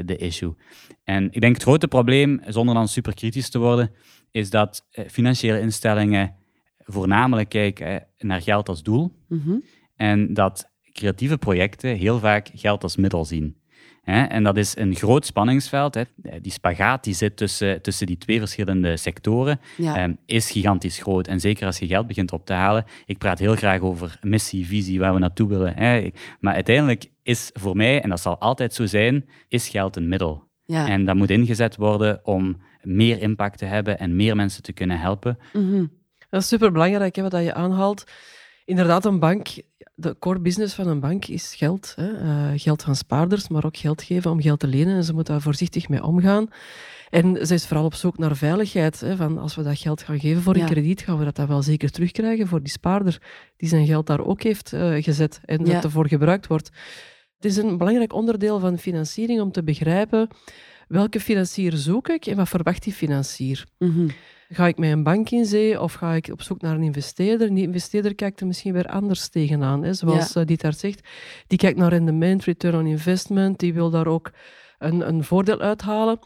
[0.07, 0.55] de issue.
[1.05, 3.91] En ik denk het grote probleem, zonder dan super kritisch te worden,
[4.31, 6.35] is dat eh, financiële instellingen
[6.79, 9.57] voornamelijk kijken naar geld als doel mhm.
[9.97, 13.57] en dat creatieve projecten heel vaak geld als middel zien.
[14.07, 15.95] En dat is een groot spanningsveld.
[15.95, 16.03] Hè.
[16.41, 21.27] Die spagaat die zit tussen, tussen die twee verschillende sectoren, ehm, is gigantisch groot.
[21.27, 22.85] En zeker als je geld begint op te halen.
[23.07, 25.75] Ik praat heel graag over missie, visie, waar we naartoe willen.
[25.77, 26.11] Hè.
[26.41, 30.45] Maar uiteindelijk is voor mij, en dat zal altijd zo zijn, is geld een middel.
[30.65, 30.89] Ja.
[30.89, 34.99] En dat moet ingezet worden om meer impact te hebben en meer mensen te kunnen
[34.99, 35.39] helpen.
[35.53, 35.91] Mm
[36.31, 38.05] Dat is superbelangrijk, hè, wat je aanhaalt.
[38.67, 39.49] Inderdaad, een bank,
[39.95, 41.93] de core business van een bank is geld.
[41.97, 42.23] Hè.
[42.23, 44.97] Uh, geld van spaarders, maar ook geld geven om geld te lenen.
[44.97, 46.49] En ze moeten daar voorzichtig mee omgaan.
[47.11, 49.01] En ze is vooral op zoek naar veiligheid.
[49.01, 51.47] Hè, van als we dat geld gaan geven voor een krediet, gaan we dat dan
[51.47, 53.23] wel zeker terugkrijgen voor die spaarder
[53.57, 56.71] die zijn geld daar ook heeft uh, gezet en dat ervoor gebruikt wordt.
[57.37, 60.29] Het is een belangrijk onderdeel van financiering om te begrijpen
[60.87, 63.65] welke financier zoek ik en wat verwacht die financier.
[63.79, 64.11] Mm
[64.49, 67.55] Ga ik met een bank in zee of ga ik op zoek naar een investeerder?
[67.55, 69.83] die investeerder kijkt er misschien weer anders tegenaan.
[69.83, 69.95] Hè?
[69.95, 70.41] Zoals ja.
[70.41, 71.09] uh, die daar zegt,
[71.47, 74.31] die kijkt naar rendement, return on investment, die wil daar ook
[74.79, 76.19] een, een voordeel uithalen.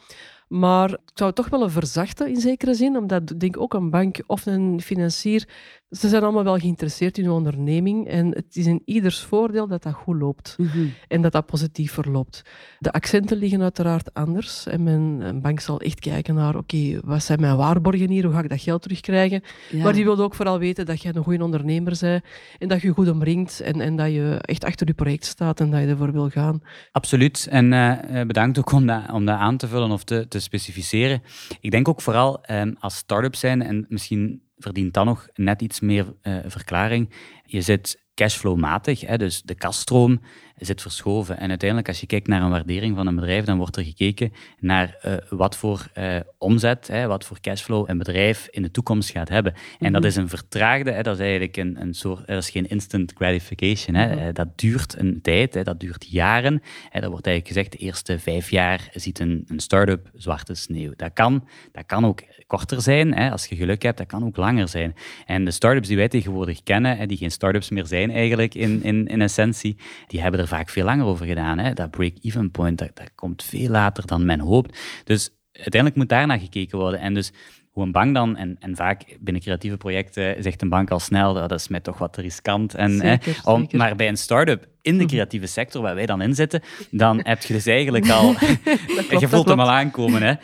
[0.49, 4.23] Maar ik zou het toch willen verzachten in zekere zin, omdat denk ook een bank
[4.27, 5.49] of een financier
[5.91, 9.83] ze zijn allemaal wel geïnteresseerd in hun onderneming en het is in ieders voordeel dat
[9.83, 10.87] dat goed loopt mhm.
[11.09, 12.43] en dat dat positief verloopt.
[12.79, 17.41] De accenten liggen uiteraard anders en mijn bank zal echt kijken naar, oké, wat zijn
[17.41, 19.43] mijn waarborgen hier, hoe ga ik dat geld terugkrijgen?
[19.83, 22.23] Maar die wil ook vooral weten dat je een goede ondernemer bent
[22.59, 25.61] en dat je je goed omringt en, en dat je echt achter je project staat
[25.61, 26.63] en dat je ervoor wil gaan.
[26.93, 27.47] Absoluut.
[27.51, 31.23] En uh, bedankt ook om dat, om dat aan te vullen of te, te specificeren.
[31.61, 35.81] Ik denk ook vooral um, als start-up zijn en misschien verdient dan nog net iets
[35.81, 37.11] meer uh, verklaring.
[37.45, 40.21] Je zit cashflow-matig, dus de kaststroom
[40.61, 41.39] zit verschoven.
[41.39, 44.33] En uiteindelijk, als je kijkt naar een waardering van een bedrijf, dan wordt er gekeken
[44.59, 49.11] naar uh, wat voor uh, omzet, hè, wat voor cashflow een bedrijf in de toekomst
[49.11, 49.55] gaat hebben.
[49.79, 50.11] En dat mhm.
[50.11, 53.97] is een vertraagde, hè, dat is eigenlijk een, een soort, dat is geen instant gratification.
[53.97, 54.15] Hè.
[54.15, 54.33] Mhm.
[54.33, 56.63] Dat duurt een tijd, hè, dat duurt jaren.
[56.89, 60.93] Hè, dat wordt eigenlijk gezegd, de eerste vijf jaar ziet een, een start-up zwarte sneeuw.
[60.97, 64.37] Dat kan, dat kan ook korter zijn, hè, als je geluk hebt, dat kan ook
[64.37, 64.95] langer zijn.
[65.27, 68.83] En de start-ups die wij tegenwoordig kennen, hè, die geen start-ups meer zijn eigenlijk in,
[68.83, 71.59] in, in essentie, die hebben er vaak veel langer over gedaan.
[71.59, 71.73] Hè.
[71.73, 74.79] Dat break-even point, dat, dat komt veel later dan men hoopt.
[75.05, 77.01] Dus uiteindelijk moet daar naar gekeken worden.
[77.01, 77.33] En dus
[77.71, 81.35] hoe een bank dan, en, en vaak binnen creatieve projecten zegt een bank al snel,
[81.35, 82.75] dat is mij toch wat riskant.
[82.75, 85.13] En, zeker, hè, om, Maar bij een start-up in de mhm.
[85.13, 88.35] creatieve sector, waar wij dan in zitten, dan heb je dus eigenlijk al...
[89.21, 90.35] je voelt hem al aankomen, hè,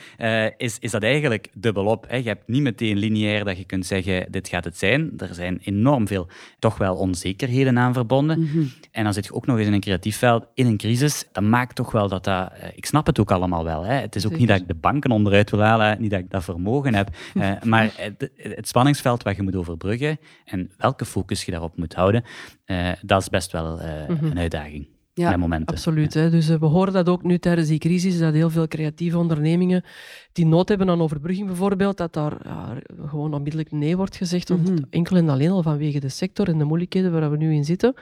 [0.46, 2.04] uh, is, is dat eigenlijk dubbelop.
[2.08, 2.16] Hè.
[2.16, 5.12] Je hebt niet meteen lineair dat je kunt zeggen, dit gaat het zijn.
[5.16, 8.40] Er zijn enorm veel, toch wel onzekerheden aan verbonden.
[8.40, 8.64] Mhm.
[8.90, 11.24] En dan zit je ook nog eens in een creatief veld, in een crisis.
[11.32, 12.52] Dat maakt toch wel dat dat...
[12.62, 13.84] Uh, ik snap het ook allemaal wel.
[13.84, 13.94] Hè.
[13.94, 16.44] Het is ook niet dat ik de banken onderuit wil halen, niet dat ik dat
[16.44, 17.08] vermogen heb.
[17.34, 21.94] Uh, maar het, het, spanningsveld waar je moet overbruggen en welke focus je daarop moet
[21.94, 22.24] houden,
[23.02, 23.76] dat is best wel...
[23.76, 24.12] Mhm.
[24.12, 24.24] Mhm.
[24.24, 24.86] een uitdaging.
[25.24, 25.74] Ja, momenten.
[25.74, 26.14] absoluut.
[26.14, 26.30] Hè.
[26.30, 29.84] Dus uh, we horen dat ook nu tijdens die crisis, dat heel veel creatieve ondernemingen
[30.32, 32.74] die nood hebben aan overbrugging bijvoorbeeld, dat daar ja,
[33.06, 36.64] gewoon onmiddellijk nee wordt gezegd, mm enkel en alleen al vanwege de sector en de
[36.64, 37.94] moeilijkheden waar we nu in zitten.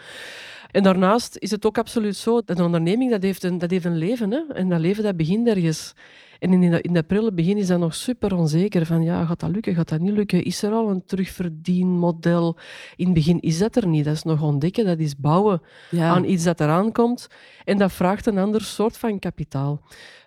[0.70, 3.85] En daarnaast is het ook absoluut zo dat een onderneming dat heeft een, dat heeft
[3.85, 4.31] een leven.
[4.31, 4.42] Hè?
[4.55, 5.94] En dat leven dat begint ergens.
[6.38, 8.86] En in, de, in dat prille begin is dat nog super onzeker.
[8.86, 10.44] Van ja, gaat dat lukken, gaat dat niet lukken?
[10.44, 12.56] Is er al een terugverdienmodel?
[12.96, 14.04] In het begin is dat er niet.
[14.04, 15.62] Dat is nog ontdekken, dat is bouwen
[15.98, 17.26] aan iets dat eraan komt.
[17.64, 19.80] En dat vraagt een ander soort van kapitaal.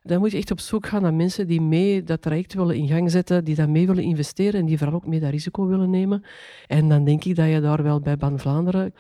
[0.08, 2.88] Dan moet je echt op zoek gaan naar mensen die mee dat traject willen in
[2.88, 5.90] gang zetten, die dat mee willen investeren en die vooral ook mee dat risico willen
[5.90, 6.24] nemen.
[6.68, 8.94] En dan denk ik dat je daar wel bij Ban Vlaanderen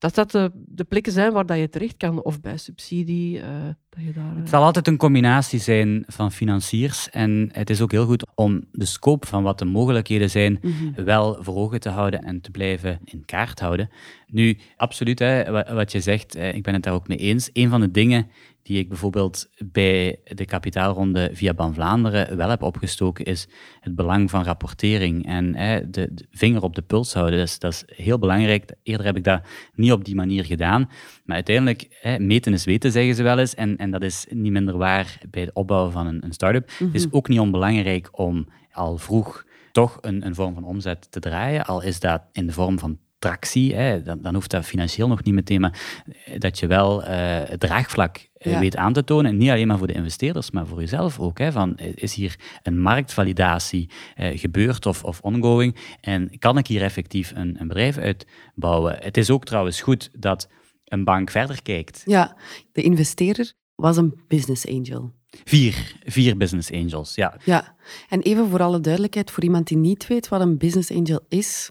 [0.00, 3.36] dat dat de, de, plekken zijn waar dat je terecht kan, of bij subsidie.
[3.36, 3.44] Uh,
[3.88, 7.10] dat je daar, Het zal altijd een combinatie zijn van financiers.
[7.10, 11.04] En het is ook heel goed om de scope van wat de mogelijkheden zijn mhm.
[11.04, 13.90] wel voor ogen te houden en te blijven in kaart houden.
[14.26, 17.50] Nu, absoluut, hè, wat je zegt, ik ben het daar ook mee eens.
[17.52, 18.26] Een van de dingen
[18.70, 23.48] die ik bijvoorbeeld bij de kapitaalronde via Ban Vlaanderen wel heb opgestoken, is
[23.80, 27.38] het belang van rapportering en hè, de, vinger op de puls houden.
[27.38, 28.74] Dus, dat is heel belangrijk.
[28.82, 29.42] Eerder heb ik dat
[29.74, 30.90] niet op die manier gedaan.
[31.24, 33.54] Maar uiteindelijk, hè, meten is weten, zeggen ze wel eens.
[33.54, 36.70] En, en dat is niet minder waar bij het opbouwen van een, een start-up.
[36.78, 37.16] Het is mhm.
[37.16, 41.82] ook niet onbelangrijk om al vroeg toch een, een vorm van omzet te draaien, al
[41.82, 45.34] is dat in de vorm van tractie, hè, dan, dan, hoeft dat financieel nog niet
[45.34, 47.08] meteen, maar eh, dat je wel uh,
[47.44, 49.30] het draagvlak uh, weet aan te tonen.
[49.30, 51.38] En niet alleen maar voor de investeerders, maar voor jezelf ook.
[51.38, 55.76] Hè, van, is hier een marktvalidatie uh, gebeurd of, of ongoing?
[56.00, 58.96] En kan ik hier effectief een, een bedrijf uitbouwen?
[59.00, 60.48] Het is ook trouwens goed dat
[60.84, 62.02] een bank verder kijkt.
[62.04, 62.36] Ja,
[62.72, 65.12] de investeerder was een business angel.
[65.44, 67.36] Vier, vier business angels, ja.
[67.44, 67.76] Ja,
[68.08, 71.70] en even voor alle duidelijkheid, voor iemand die niet weet wat een business angel is,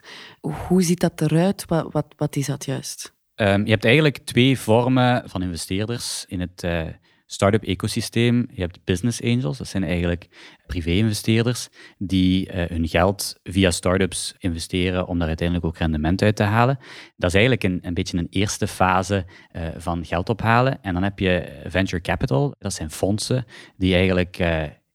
[0.68, 1.66] hoe ziet dat eruit?
[1.66, 3.18] Wat, wat, wat is dat juist?
[3.41, 6.82] Um, je hebt eigenlijk twee vormen van investeerders in het uh,
[7.25, 8.47] start-up ecosysteem.
[8.54, 10.28] Je hebt business angels, dat zijn eigenlijk
[10.67, 16.43] privé-investeerders die uh, hun geld via start-ups investeren om daar uiteindelijk ook rendement uit te
[16.43, 16.80] halen.
[17.17, 19.25] Dat is eigenlijk een, een beetje een eerste fase
[19.56, 20.80] uh, van geld ophalen.
[20.82, 23.45] En dan heb je venture capital, dat zijn fondsen
[23.78, 24.39] die eigenlijk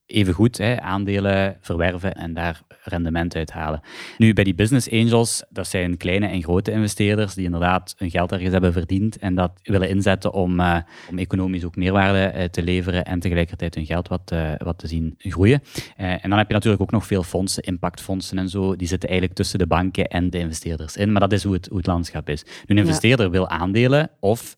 [0.07, 3.81] evengoed hè, aandelen verwerven en daar rendement uithalen.
[4.19, 8.33] Nu, bij die business angels, dat zijn kleine en grote investeerders die inderdaad hun geld
[8.33, 10.77] ergens hebben verdiend en dat willen inzetten om, uh,
[11.11, 14.87] om economisch ook meerwaarde uh, te leveren en tegelijkertijd hun geld wat, uh, wat te
[14.87, 15.63] zien groeien.
[15.97, 19.39] en dan heb je natuurlijk ook nog veel fondsen, impactfondsen en zo, die zitten eigenlijk
[19.39, 22.29] tussen de banken en de investeerders in, maar dat is hoe het, hoe het landschap
[22.29, 22.43] is.
[22.45, 23.33] Nu, een investeerder ja.
[23.33, 24.57] wil aandelen of,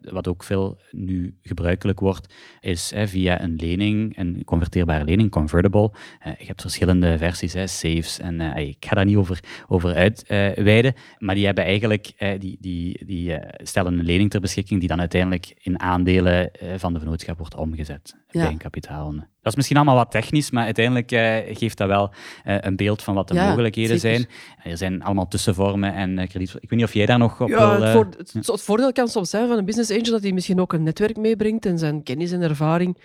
[0.00, 4.42] wat ook veel nu gebruikelijk wordt, is via een lening, een
[4.74, 5.90] converteerbare lening, convertible.
[6.38, 8.18] je hebt verschillende versies hè, saves.
[8.18, 10.94] En uh, ik ga daar niet over, over uitweiden.
[11.18, 15.00] Maar die hebben eigenlijk, uh, die, die, die stellen een lening ter beschikking die dan
[15.00, 18.40] uiteindelijk in aandelen van de vennootschap wordt omgezet ja.
[18.42, 19.12] bij een kapitaal.
[19.12, 21.10] Dat is misschien allemaal wat technisch, maar uiteindelijk
[21.58, 22.12] geeft dat wel
[22.44, 24.18] een beeld van wat de ja, mogelijkheden zeker.
[24.18, 24.72] zijn.
[24.72, 26.54] Er zijn allemaal tussenvormen en krediet.
[26.54, 27.82] Ik weet niet of jij daar nog op ja, wil...
[27.82, 30.60] Het, voor, het, het voordeel kan soms zijn van een business angel dat hij misschien
[30.60, 32.96] ook een netwerk meebrengt en zijn kennis en ervaring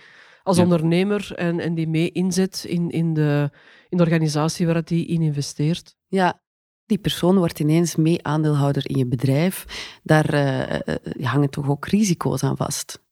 [0.50, 3.50] als ondernemer en, en die mee inzet in, in de
[3.88, 5.96] in de organisatie waar hij in investeert.
[6.08, 6.40] Ja,
[6.86, 9.64] die persoon wordt ineens mee aandeelhouder in je bedrijf.
[10.02, 13.02] Daar uh, hangen toch ook risico's aan vast?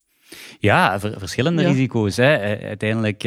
[0.59, 1.69] Ja, verschillende ja.
[1.69, 2.17] risico's.
[2.17, 2.59] Hè.
[2.61, 3.23] Uiteindelijk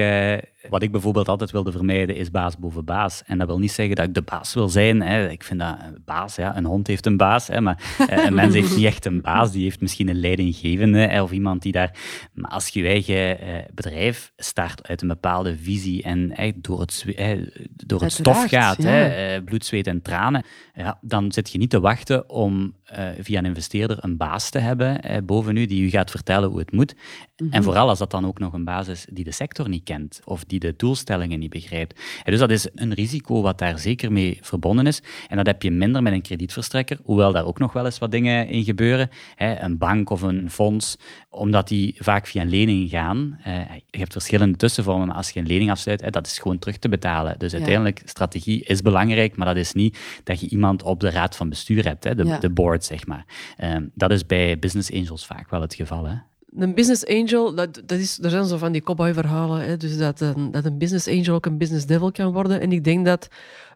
[0.70, 3.22] wat ik bijvoorbeeld altijd wilde vermijden is baas boven baas.
[3.26, 5.02] En dat wil niet zeggen dat ik de baas wil zijn.
[5.02, 5.28] Hè.
[5.28, 8.34] Ik vind dat een baas, ja, een hond heeft een baas, hè, maar eh, een
[8.34, 9.52] mens heeft niet echt een baas.
[9.52, 11.96] Die heeft misschien een leidinggevende hè, of iemand die daar.
[12.32, 16.80] Maar als je je eigen eh, bedrijf start uit een bepaalde visie en eh, door
[16.80, 17.38] het, eh,
[17.86, 18.88] door het stof gaat, ja.
[18.88, 20.44] hè, eh, bloed, zweet en tranen,
[20.74, 24.58] ja, dan zit je niet te wachten om eh, via een investeerder een baas te
[24.58, 26.94] hebben boven u die u gaat vertellen hoe het moet.
[27.36, 27.62] En mhm.
[27.62, 30.44] vooral als dat dan ook nog een baas is die de sector niet kent of
[30.44, 32.00] die de doelstellingen niet begrijpt.
[32.24, 35.02] dus dat is een risico wat daar zeker mee verbonden is.
[35.28, 38.10] En dat heb je minder met een kredietverstrekker, hoewel daar ook nog wel eens wat
[38.10, 39.10] dingen in gebeuren.
[39.36, 40.96] Een bank of een fonds,
[41.30, 43.38] omdat die vaak via een lening gaan.
[43.42, 43.54] Eh,
[43.90, 46.88] je hebt verschillende tussenvormen, maar als je een lening afsluit, dat is gewoon terug te
[46.88, 47.38] betalen.
[47.38, 51.36] Dus uiteindelijk, strategie is belangrijk, maar dat is niet dat je iemand op de raad
[51.36, 52.38] van bestuur hebt, de, ja.
[52.38, 53.24] de board, zeg maar.
[53.56, 56.04] Ehm, dat is bij business angels vaak wel het geval.
[56.04, 56.14] Hè
[56.56, 60.50] een business angel, dat, dat is, er zijn zo van die cowboy-verhalen, dus dat een,
[60.50, 62.60] dat een business angel ook een business devil kan worden.
[62.60, 63.28] En ik denk dat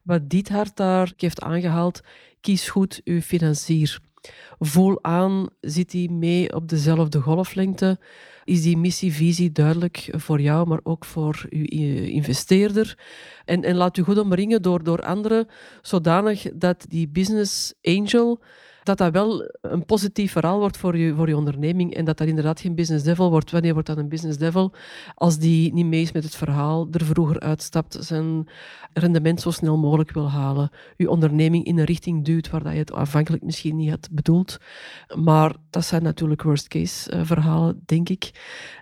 [0.02, 2.00] wat Diethard daar heeft aangehaald,
[2.40, 4.00] kies goed uw financier.
[4.58, 7.98] Voel aan, zit hij mee op dezelfde golflengte?
[8.44, 11.64] Is die missie-visie duidelijk voor jou, maar ook voor uw
[12.04, 12.98] investeerder?
[13.44, 15.46] En, en laat u goed omringen door, door anderen,
[15.82, 18.40] zodanig dat die business angel
[18.86, 22.26] dat dat wel een positief verhaal wordt voor je, voor je onderneming en dat dat
[22.26, 23.50] inderdaad geen business devil wordt.
[23.50, 24.72] Wanneer wordt dat een business devil?
[25.14, 28.48] Als die niet mee is met het verhaal, er vroeger uitstapt, zijn
[28.92, 32.78] rendement zo snel mogelijk wil halen, je onderneming in een richting duwt waar dat je
[32.78, 34.58] het aanvankelijk misschien niet had bedoeld.
[35.14, 38.30] Maar dat zijn natuurlijk worst case eh, verhalen, denk ik.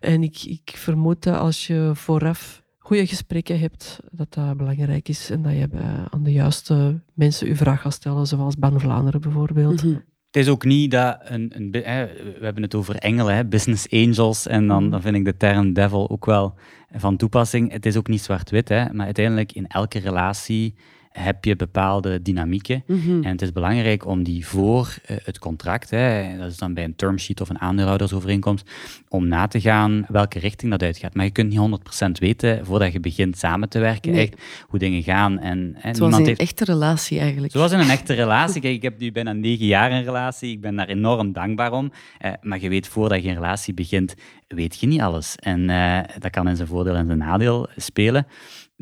[0.00, 5.30] En ik, ik vermoed dat als je vooraf goede gesprekken hebt, dat dat belangrijk is
[5.30, 5.68] en dat je
[6.10, 9.82] aan de juiste mensen je vraag gaat stellen, zoals Ban Vlaanderen bijvoorbeeld.
[9.82, 9.94] Mhm.
[10.26, 12.06] Het is ook niet dat een, een hè,
[12.38, 14.90] we hebben het over engelen, hè, business angels, en dan, mhm.
[14.90, 16.54] dan vind ik de term devil ook wel
[16.92, 17.72] van toepassing.
[17.72, 20.74] Het is ook niet zwart-wit, maar uiteindelijk in elke relatie
[21.18, 22.82] heb je bepaalde dynamieken.
[22.86, 23.22] Mhm.
[23.22, 26.84] En het is belangrijk om die voor uh, het contract, hè, dat is dan bij
[26.84, 28.70] een termsheet of een aandeelhoudersovereenkomst,
[29.08, 31.14] om na te gaan welke richting dat uitgaat.
[31.14, 34.22] Maar je kunt niet 100% weten voordat je begint samen te werken, nee.
[34.22, 35.38] echt, hoe dingen gaan.
[35.38, 36.40] En, hè, Zoals in een heeft...
[36.40, 37.52] echte relatie eigenlijk.
[37.52, 38.60] Zoals in een echte relatie.
[38.60, 40.50] Kijk, ik heb nu bijna negen jaar een relatie.
[40.50, 41.92] Ik ben daar enorm dankbaar om.
[42.18, 44.14] Eh, maar je weet, voordat je een relatie begint,
[44.48, 45.36] weet je niet alles.
[45.36, 48.26] En uh, dat kan in zijn voordeel en zijn nadeel spelen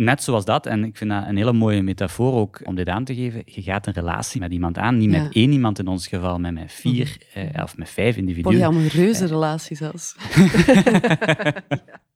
[0.05, 3.05] net zoals dat, en ik vind dat een hele mooie metafoor ook om dit aan
[3.05, 6.07] te geven, je gaat een relatie met iemand aan, niet met één iemand in ons
[6.07, 7.43] geval, maar met vier mm.
[7.43, 8.59] eh, of met vijf individuen.
[8.59, 10.15] ja, een reuze relatie zelfs.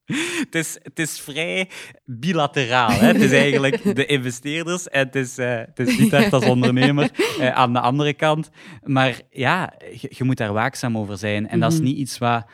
[0.07, 1.69] het, is, het is vrij
[2.05, 2.91] bilateraal.
[2.91, 3.07] Hè?
[3.07, 7.11] Het is eigenlijk de investeerders en het is, uh, het is niet echt als ondernemer
[7.39, 8.51] uh, aan de andere kant.
[8.83, 11.49] Maar ja, je, je, moet daar waakzaam over zijn.
[11.49, 11.87] En dat is mhm.
[11.87, 12.47] niet iets wat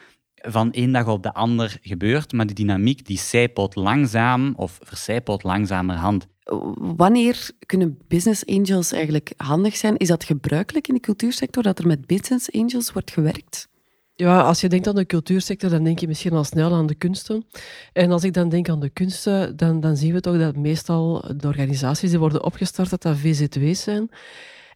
[0.48, 5.42] van één dag op de ander gebeurt, maar die dynamiek die zijpelt langzaam of vercijpelt
[5.42, 6.26] langzamerhand.
[6.74, 9.96] Wanneer kunnen business angels eigenlijk handig zijn?
[9.96, 13.70] Is dat gebruikelijk in de cultuursector dat er met business angels wordt gewerkt?
[14.14, 16.94] Ja, als je denkt aan de cultuursector, dan denk je misschien al snel aan de
[16.94, 17.44] kunsten.
[17.92, 21.24] En als ik dan denk aan de kunsten, dan, dan zien we toch dat meestal
[21.37, 24.11] de organisaties die worden opgestart, dat dat VZW's zijn.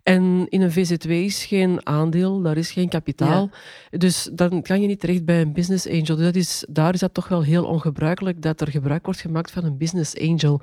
[0.06, 3.50] En in een VZW is geen aandeel, daar is geen kapitaal.
[3.90, 6.16] Dus dan kan je niet terecht bij een business angel.
[6.16, 9.50] Dus dat is, daar is dat toch wel heel ongebruikelijk dat er gebruik wordt gemaakt
[9.50, 10.60] van een business angel.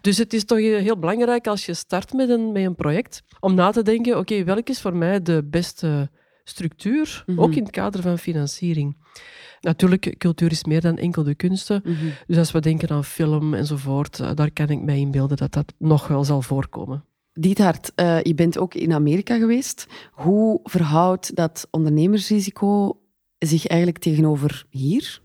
[0.00, 3.54] Dus het is toch heel belangrijk als je start met een, met een project, om
[3.54, 6.10] na te denken, oké, welke is voor mij de beste
[6.44, 7.40] structuur, mhm.
[7.40, 8.96] ook in het kader van financiering.
[9.60, 11.80] Natuurlijk, cultuur is meer dan enkel de kunsten.
[11.84, 11.94] Mhm.
[12.26, 15.72] Dus als we denken aan film enzovoort, eh, daar kan ik mij inbeelden dat dat
[15.78, 17.04] nog wel zal voorkomen.
[17.38, 19.86] Diethard, uh, je bent ook in Amerika geweest.
[20.12, 23.00] Hoe verhoudt dat ondernemersrisico
[23.38, 25.20] zich eigenlijk tegenover hier?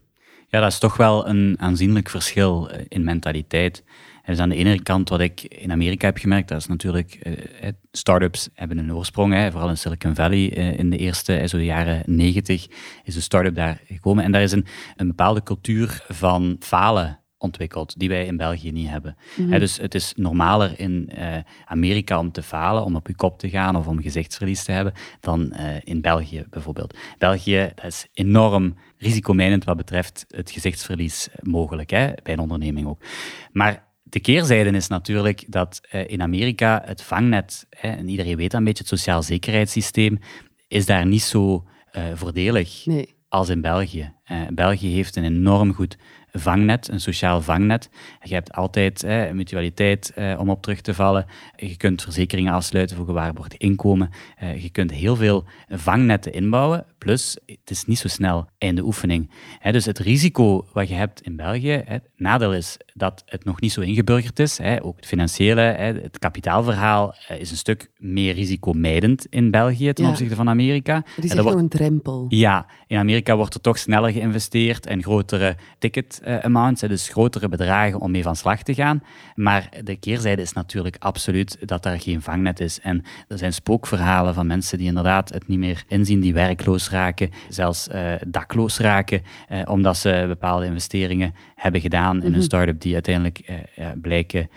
[0.47, 3.84] Ja, dat is toch wel een aanzienlijk verschil eh, in mentaliteit.
[4.26, 7.69] Dus aan de ene kant wat ik in Amerika heb gemerkt, dat is natuurlijk, uh,
[7.91, 12.67] startups hebben een oorsprong, hè, vooral in Silicon Valley in de eerste, zo jaren negentig,
[13.04, 14.24] is een start-up daar gekomen.
[14.24, 18.89] En daar is een, een bepaalde cultuur van falen ontwikkeld, die wij in België niet
[18.89, 19.17] hebben.
[19.36, 19.60] Mhm.
[19.60, 23.49] dus het is normaler in uh, Amerika om te falen, om op je kop te
[23.49, 26.97] gaan of om gezichtsverlies te hebben, dan uh, in België bijvoorbeeld.
[27.17, 33.04] België dat is enorm risicomijnend wat betreft het gezichtsverlies mogelijk, hè, bij een onderneming ook.
[33.51, 38.51] Maar de keerzijde is natuurlijk dat uh, in Amerika het vangnet, hè, en iedereen weet
[38.51, 40.19] dat een beetje, het sociaal zekerheidssysteem,
[40.67, 41.65] is daar niet zo
[42.13, 43.15] voordelig nee.
[43.30, 44.13] als in België.
[44.54, 45.97] België heeft een enorm goed
[46.32, 47.89] vangnet, een sociaal vangnet.
[48.24, 51.26] Je hebt altijd hè, mutualiteit eh, om op terug te vallen.
[51.56, 54.10] Je kunt verzekeringen afsluiten voor gewaarborgd inkomen.
[54.44, 56.86] Uh, je kunt heel veel vangnetten inbouwen.
[57.05, 59.29] Plus, het is niet zo snel einde oefening.
[59.71, 63.71] Dus het risico wat je hebt in België, het nadeel is dat het nog niet
[63.71, 64.59] zo ingeburgerd is.
[64.81, 70.35] Ook het financiële, het kapitaalverhaal eh, is een stuk meer risicomijdend in België ten opzichte
[70.35, 70.95] van Amerika.
[70.95, 72.25] Er is echt wordt, een drempel.
[72.29, 77.49] Ja, in Amerika wordt er toch sneller geïnvesteerd en grotere ticket uh, amounts, dus grotere
[77.49, 79.03] bedragen om mee van slag te gaan.
[79.35, 82.79] Maar de keerzijde is natuurlijk absoluut dat er geen vangnet is.
[82.79, 87.30] En er zijn spookverhalen van mensen die inderdaad het niet meer inzien, die werkloos raken,
[87.49, 89.21] zelfs uh, dakloos raken,
[89.65, 92.41] omdat ze bepaalde investeringen hebben gedaan in een mhm.
[92.41, 94.49] start-up die uiteindelijk uh, blijken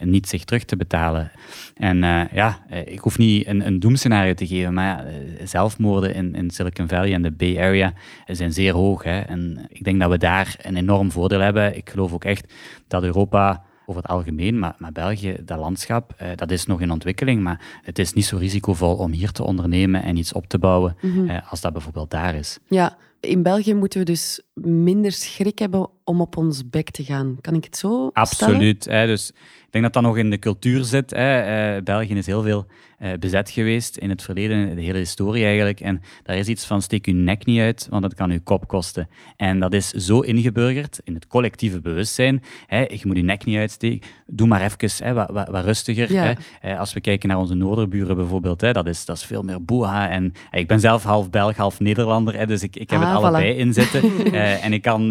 [0.00, 1.30] niet zich terug te betalen.
[1.76, 1.98] En
[2.32, 5.04] ja, ik hoef niet een, een doemscenario te geven, maar
[5.44, 7.92] zelfmoorden in, in Silicon Valley en de Bay Area
[8.26, 9.02] zijn zeer hoog.
[9.04, 9.20] Hè?
[9.20, 11.76] En ik denk dat we daar een enorm voordeel hebben.
[11.76, 12.52] Ik geloof ook echt
[12.88, 16.90] dat Europa over het algemeen, maar, maar België, dat landschap, eh, dat is nog in
[16.90, 20.58] ontwikkeling, maar het is niet zo risicovol om hier te ondernemen en iets op te
[20.58, 21.28] bouwen mhm.
[21.28, 22.58] eh, als dat bijvoorbeeld daar is.
[22.68, 27.38] Ja, in België moeten we dus minder schrik hebben om op ons bek te gaan.
[27.40, 28.84] Kan ik het zo Absoluut.
[28.84, 29.32] Hè, dus
[29.70, 31.10] ik denk dat dat nog in de cultuur zit.
[31.10, 31.76] Hè.
[31.76, 32.66] Uh, België is heel veel
[32.98, 35.80] uh, bezet geweest in het verleden, de hele historie eigenlijk.
[35.80, 38.68] En daar is iets van steek uw nek niet uit, want dat kan uw kop
[38.68, 39.08] kosten.
[39.36, 42.42] En dat is zo ingeburgerd in het collectieve bewustzijn.
[42.66, 42.78] Hè.
[42.80, 44.08] Je moet je nek niet uitsteken.
[44.26, 46.08] Doe maar even hè, wat, wat, wat rustiger.
[46.08, 46.32] Hè.
[46.64, 49.64] Uh, als we kijken naar onze noorderburen bijvoorbeeld, hè, dat, is, dat is veel meer
[49.64, 50.10] boeha.
[50.10, 53.16] En ik ben zelf half Belg, half Nederlander, hè, dus ik, ik heb het ah,
[53.16, 54.32] allebei in zitten.
[54.62, 55.08] en ik kan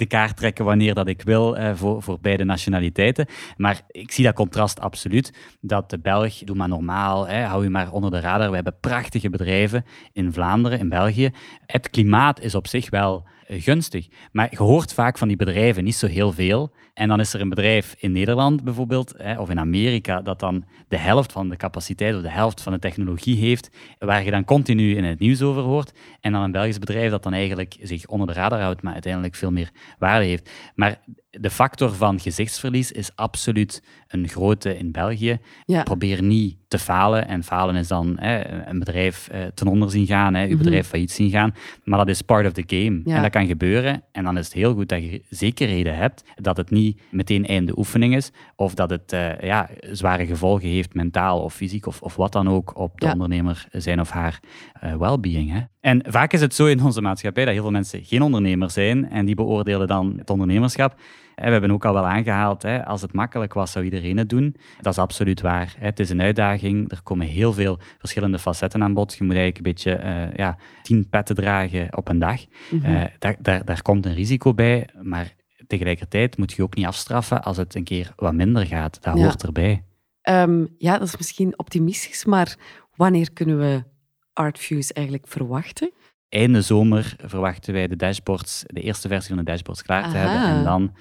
[0.00, 3.26] de kaart trekken wanneer dat ik wil voor, voor beide nationaliteiten.
[3.56, 5.32] Maar ik zie dat contrast absoluut.
[5.60, 8.48] Dat de Belg, doe maar normaal, hè, hou je maar onder de radar.
[8.48, 11.30] We hebben prachtige bedrijven in Vlaanderen, in België.
[11.66, 14.08] Het klimaat is op zich wel eh, gunstig.
[14.32, 16.72] Maar je hoort vaak van die bedrijven niet zo heel veel.
[17.00, 20.64] En dan is er een bedrijf in Nederland bijvoorbeeld, hè, of in Amerika, dat dan
[20.88, 24.44] de helft van de capaciteit of de helft van de technologie heeft, waar je dan
[24.44, 25.92] continu in het nieuws over hoort.
[26.20, 29.34] En dan een Belgisch bedrijf dat dan eigenlijk zich onder de radar houdt, maar uiteindelijk
[29.34, 30.50] veel meer waarde heeft.
[30.74, 35.38] Maar de factor van gezichtsverlies is absoluut een grote in België.
[35.84, 37.28] Probeer niet te falen.
[37.28, 40.58] En falen is dan hè, een bedrijf eh, ten onder zien gaan, hè, je mhm.
[40.58, 41.54] bedrijf failliet zien gaan.
[41.84, 43.02] Maar dat is part of the game.
[43.04, 44.02] En dat kan gebeuren.
[44.12, 47.78] En dan is het heel goed dat je zekerheden hebt dat het niet meteen einde
[47.78, 48.30] oefening is.
[48.56, 52.48] Of dat het uh, ja, zware gevolgen heeft, mentaal of fysiek of, of wat dan
[52.48, 54.40] ook, op de ondernemer zijn of haar
[54.84, 55.68] uh, well-being.
[55.80, 59.10] En vaak is het zo in onze maatschappij dat heel veel mensen geen ondernemer zijn
[59.10, 60.94] en die beoordelen dan het ondernemerschap.
[61.34, 64.56] We hebben ook al wel aangehaald, als het makkelijk was, zou iedereen het doen.
[64.80, 65.74] Dat is absoluut waar.
[65.78, 66.90] Het is een uitdaging.
[66.90, 69.14] Er komen heel veel verschillende facetten aan bod.
[69.14, 72.40] Je moet eigenlijk een beetje uh, ja, tien petten dragen op een dag.
[72.70, 72.84] Mhm.
[72.84, 75.34] Eh, daar, daar, daar komt een risico bij, maar
[75.66, 79.02] tegelijkertijd moet je ook niet afstraffen als het een keer wat minder gaat.
[79.02, 79.84] Dat hoort erbij.
[80.22, 82.56] Ehm, ja, dat is misschien optimistisch, maar
[82.96, 83.82] wanneer kunnen we
[84.32, 85.92] Artviews eigenlijk verwachten?
[86.30, 90.56] Einde zomer verwachten wij de dashboards, de eerste versie van de dashboards klaar te hebben.
[90.56, 90.92] En dan,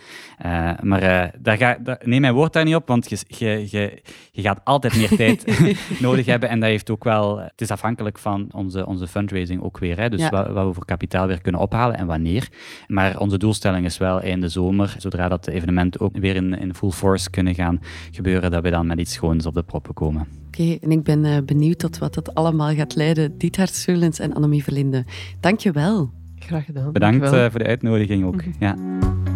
[0.46, 3.68] uh, maar uh, daar ga, daar, neem mijn woord daar niet op, want je, je,
[3.70, 5.62] je, je gaat altijd meer tijd
[6.00, 6.50] nodig hebben.
[6.50, 10.00] En dat heeft ook wel, het is afhankelijk van onze, onze fundraising ook weer.
[10.00, 10.10] Hè?
[10.10, 10.30] Dus ja.
[10.30, 12.48] wat, wat, we voor kapitaal weer kunnen ophalen en wanneer.
[12.88, 16.76] Maar onze doelstelling is wel einde zomer, zodra dat de evenementen ook weer in, in
[16.76, 20.28] full force kunnen gaan gebeuren, dat we dan met iets schoons op de proppen komen.
[20.48, 23.38] Oké, en ik ben uh, benieuwd tot wat dat allemaal gaat leiden.
[23.38, 25.06] Diethard Surlens en Annemie Verlinde.
[25.40, 26.10] Dank je wel.
[26.40, 26.92] Graag gedaan.
[26.92, 28.34] Bedankt uh, voor de uitnodiging ook.
[28.34, 28.54] Okay.
[28.60, 28.76] Ja.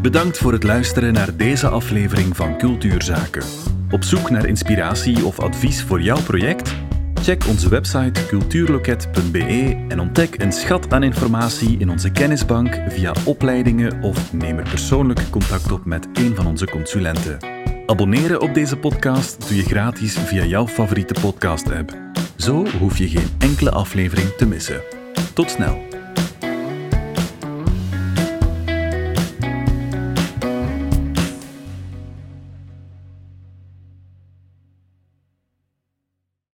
[0.02, 3.44] Bedankt voor het luisteren naar deze aflevering van Cultuurzaken.
[3.92, 6.76] Op zoek naar inspiratie of advies voor jouw project?
[7.22, 14.02] Check onze website cultuurloket.be en ontdek een schat aan informatie in onze kennisbank via opleidingen
[14.02, 17.38] of neem er persoonlijk contact op met een van onze consulenten.
[17.86, 21.98] Abonneren op deze podcast doe je gratis via jouw favoriete podcast-app.
[22.36, 25.03] Zo hoef je geen enkele aflevering te missen.
[25.34, 25.93] Tot snel!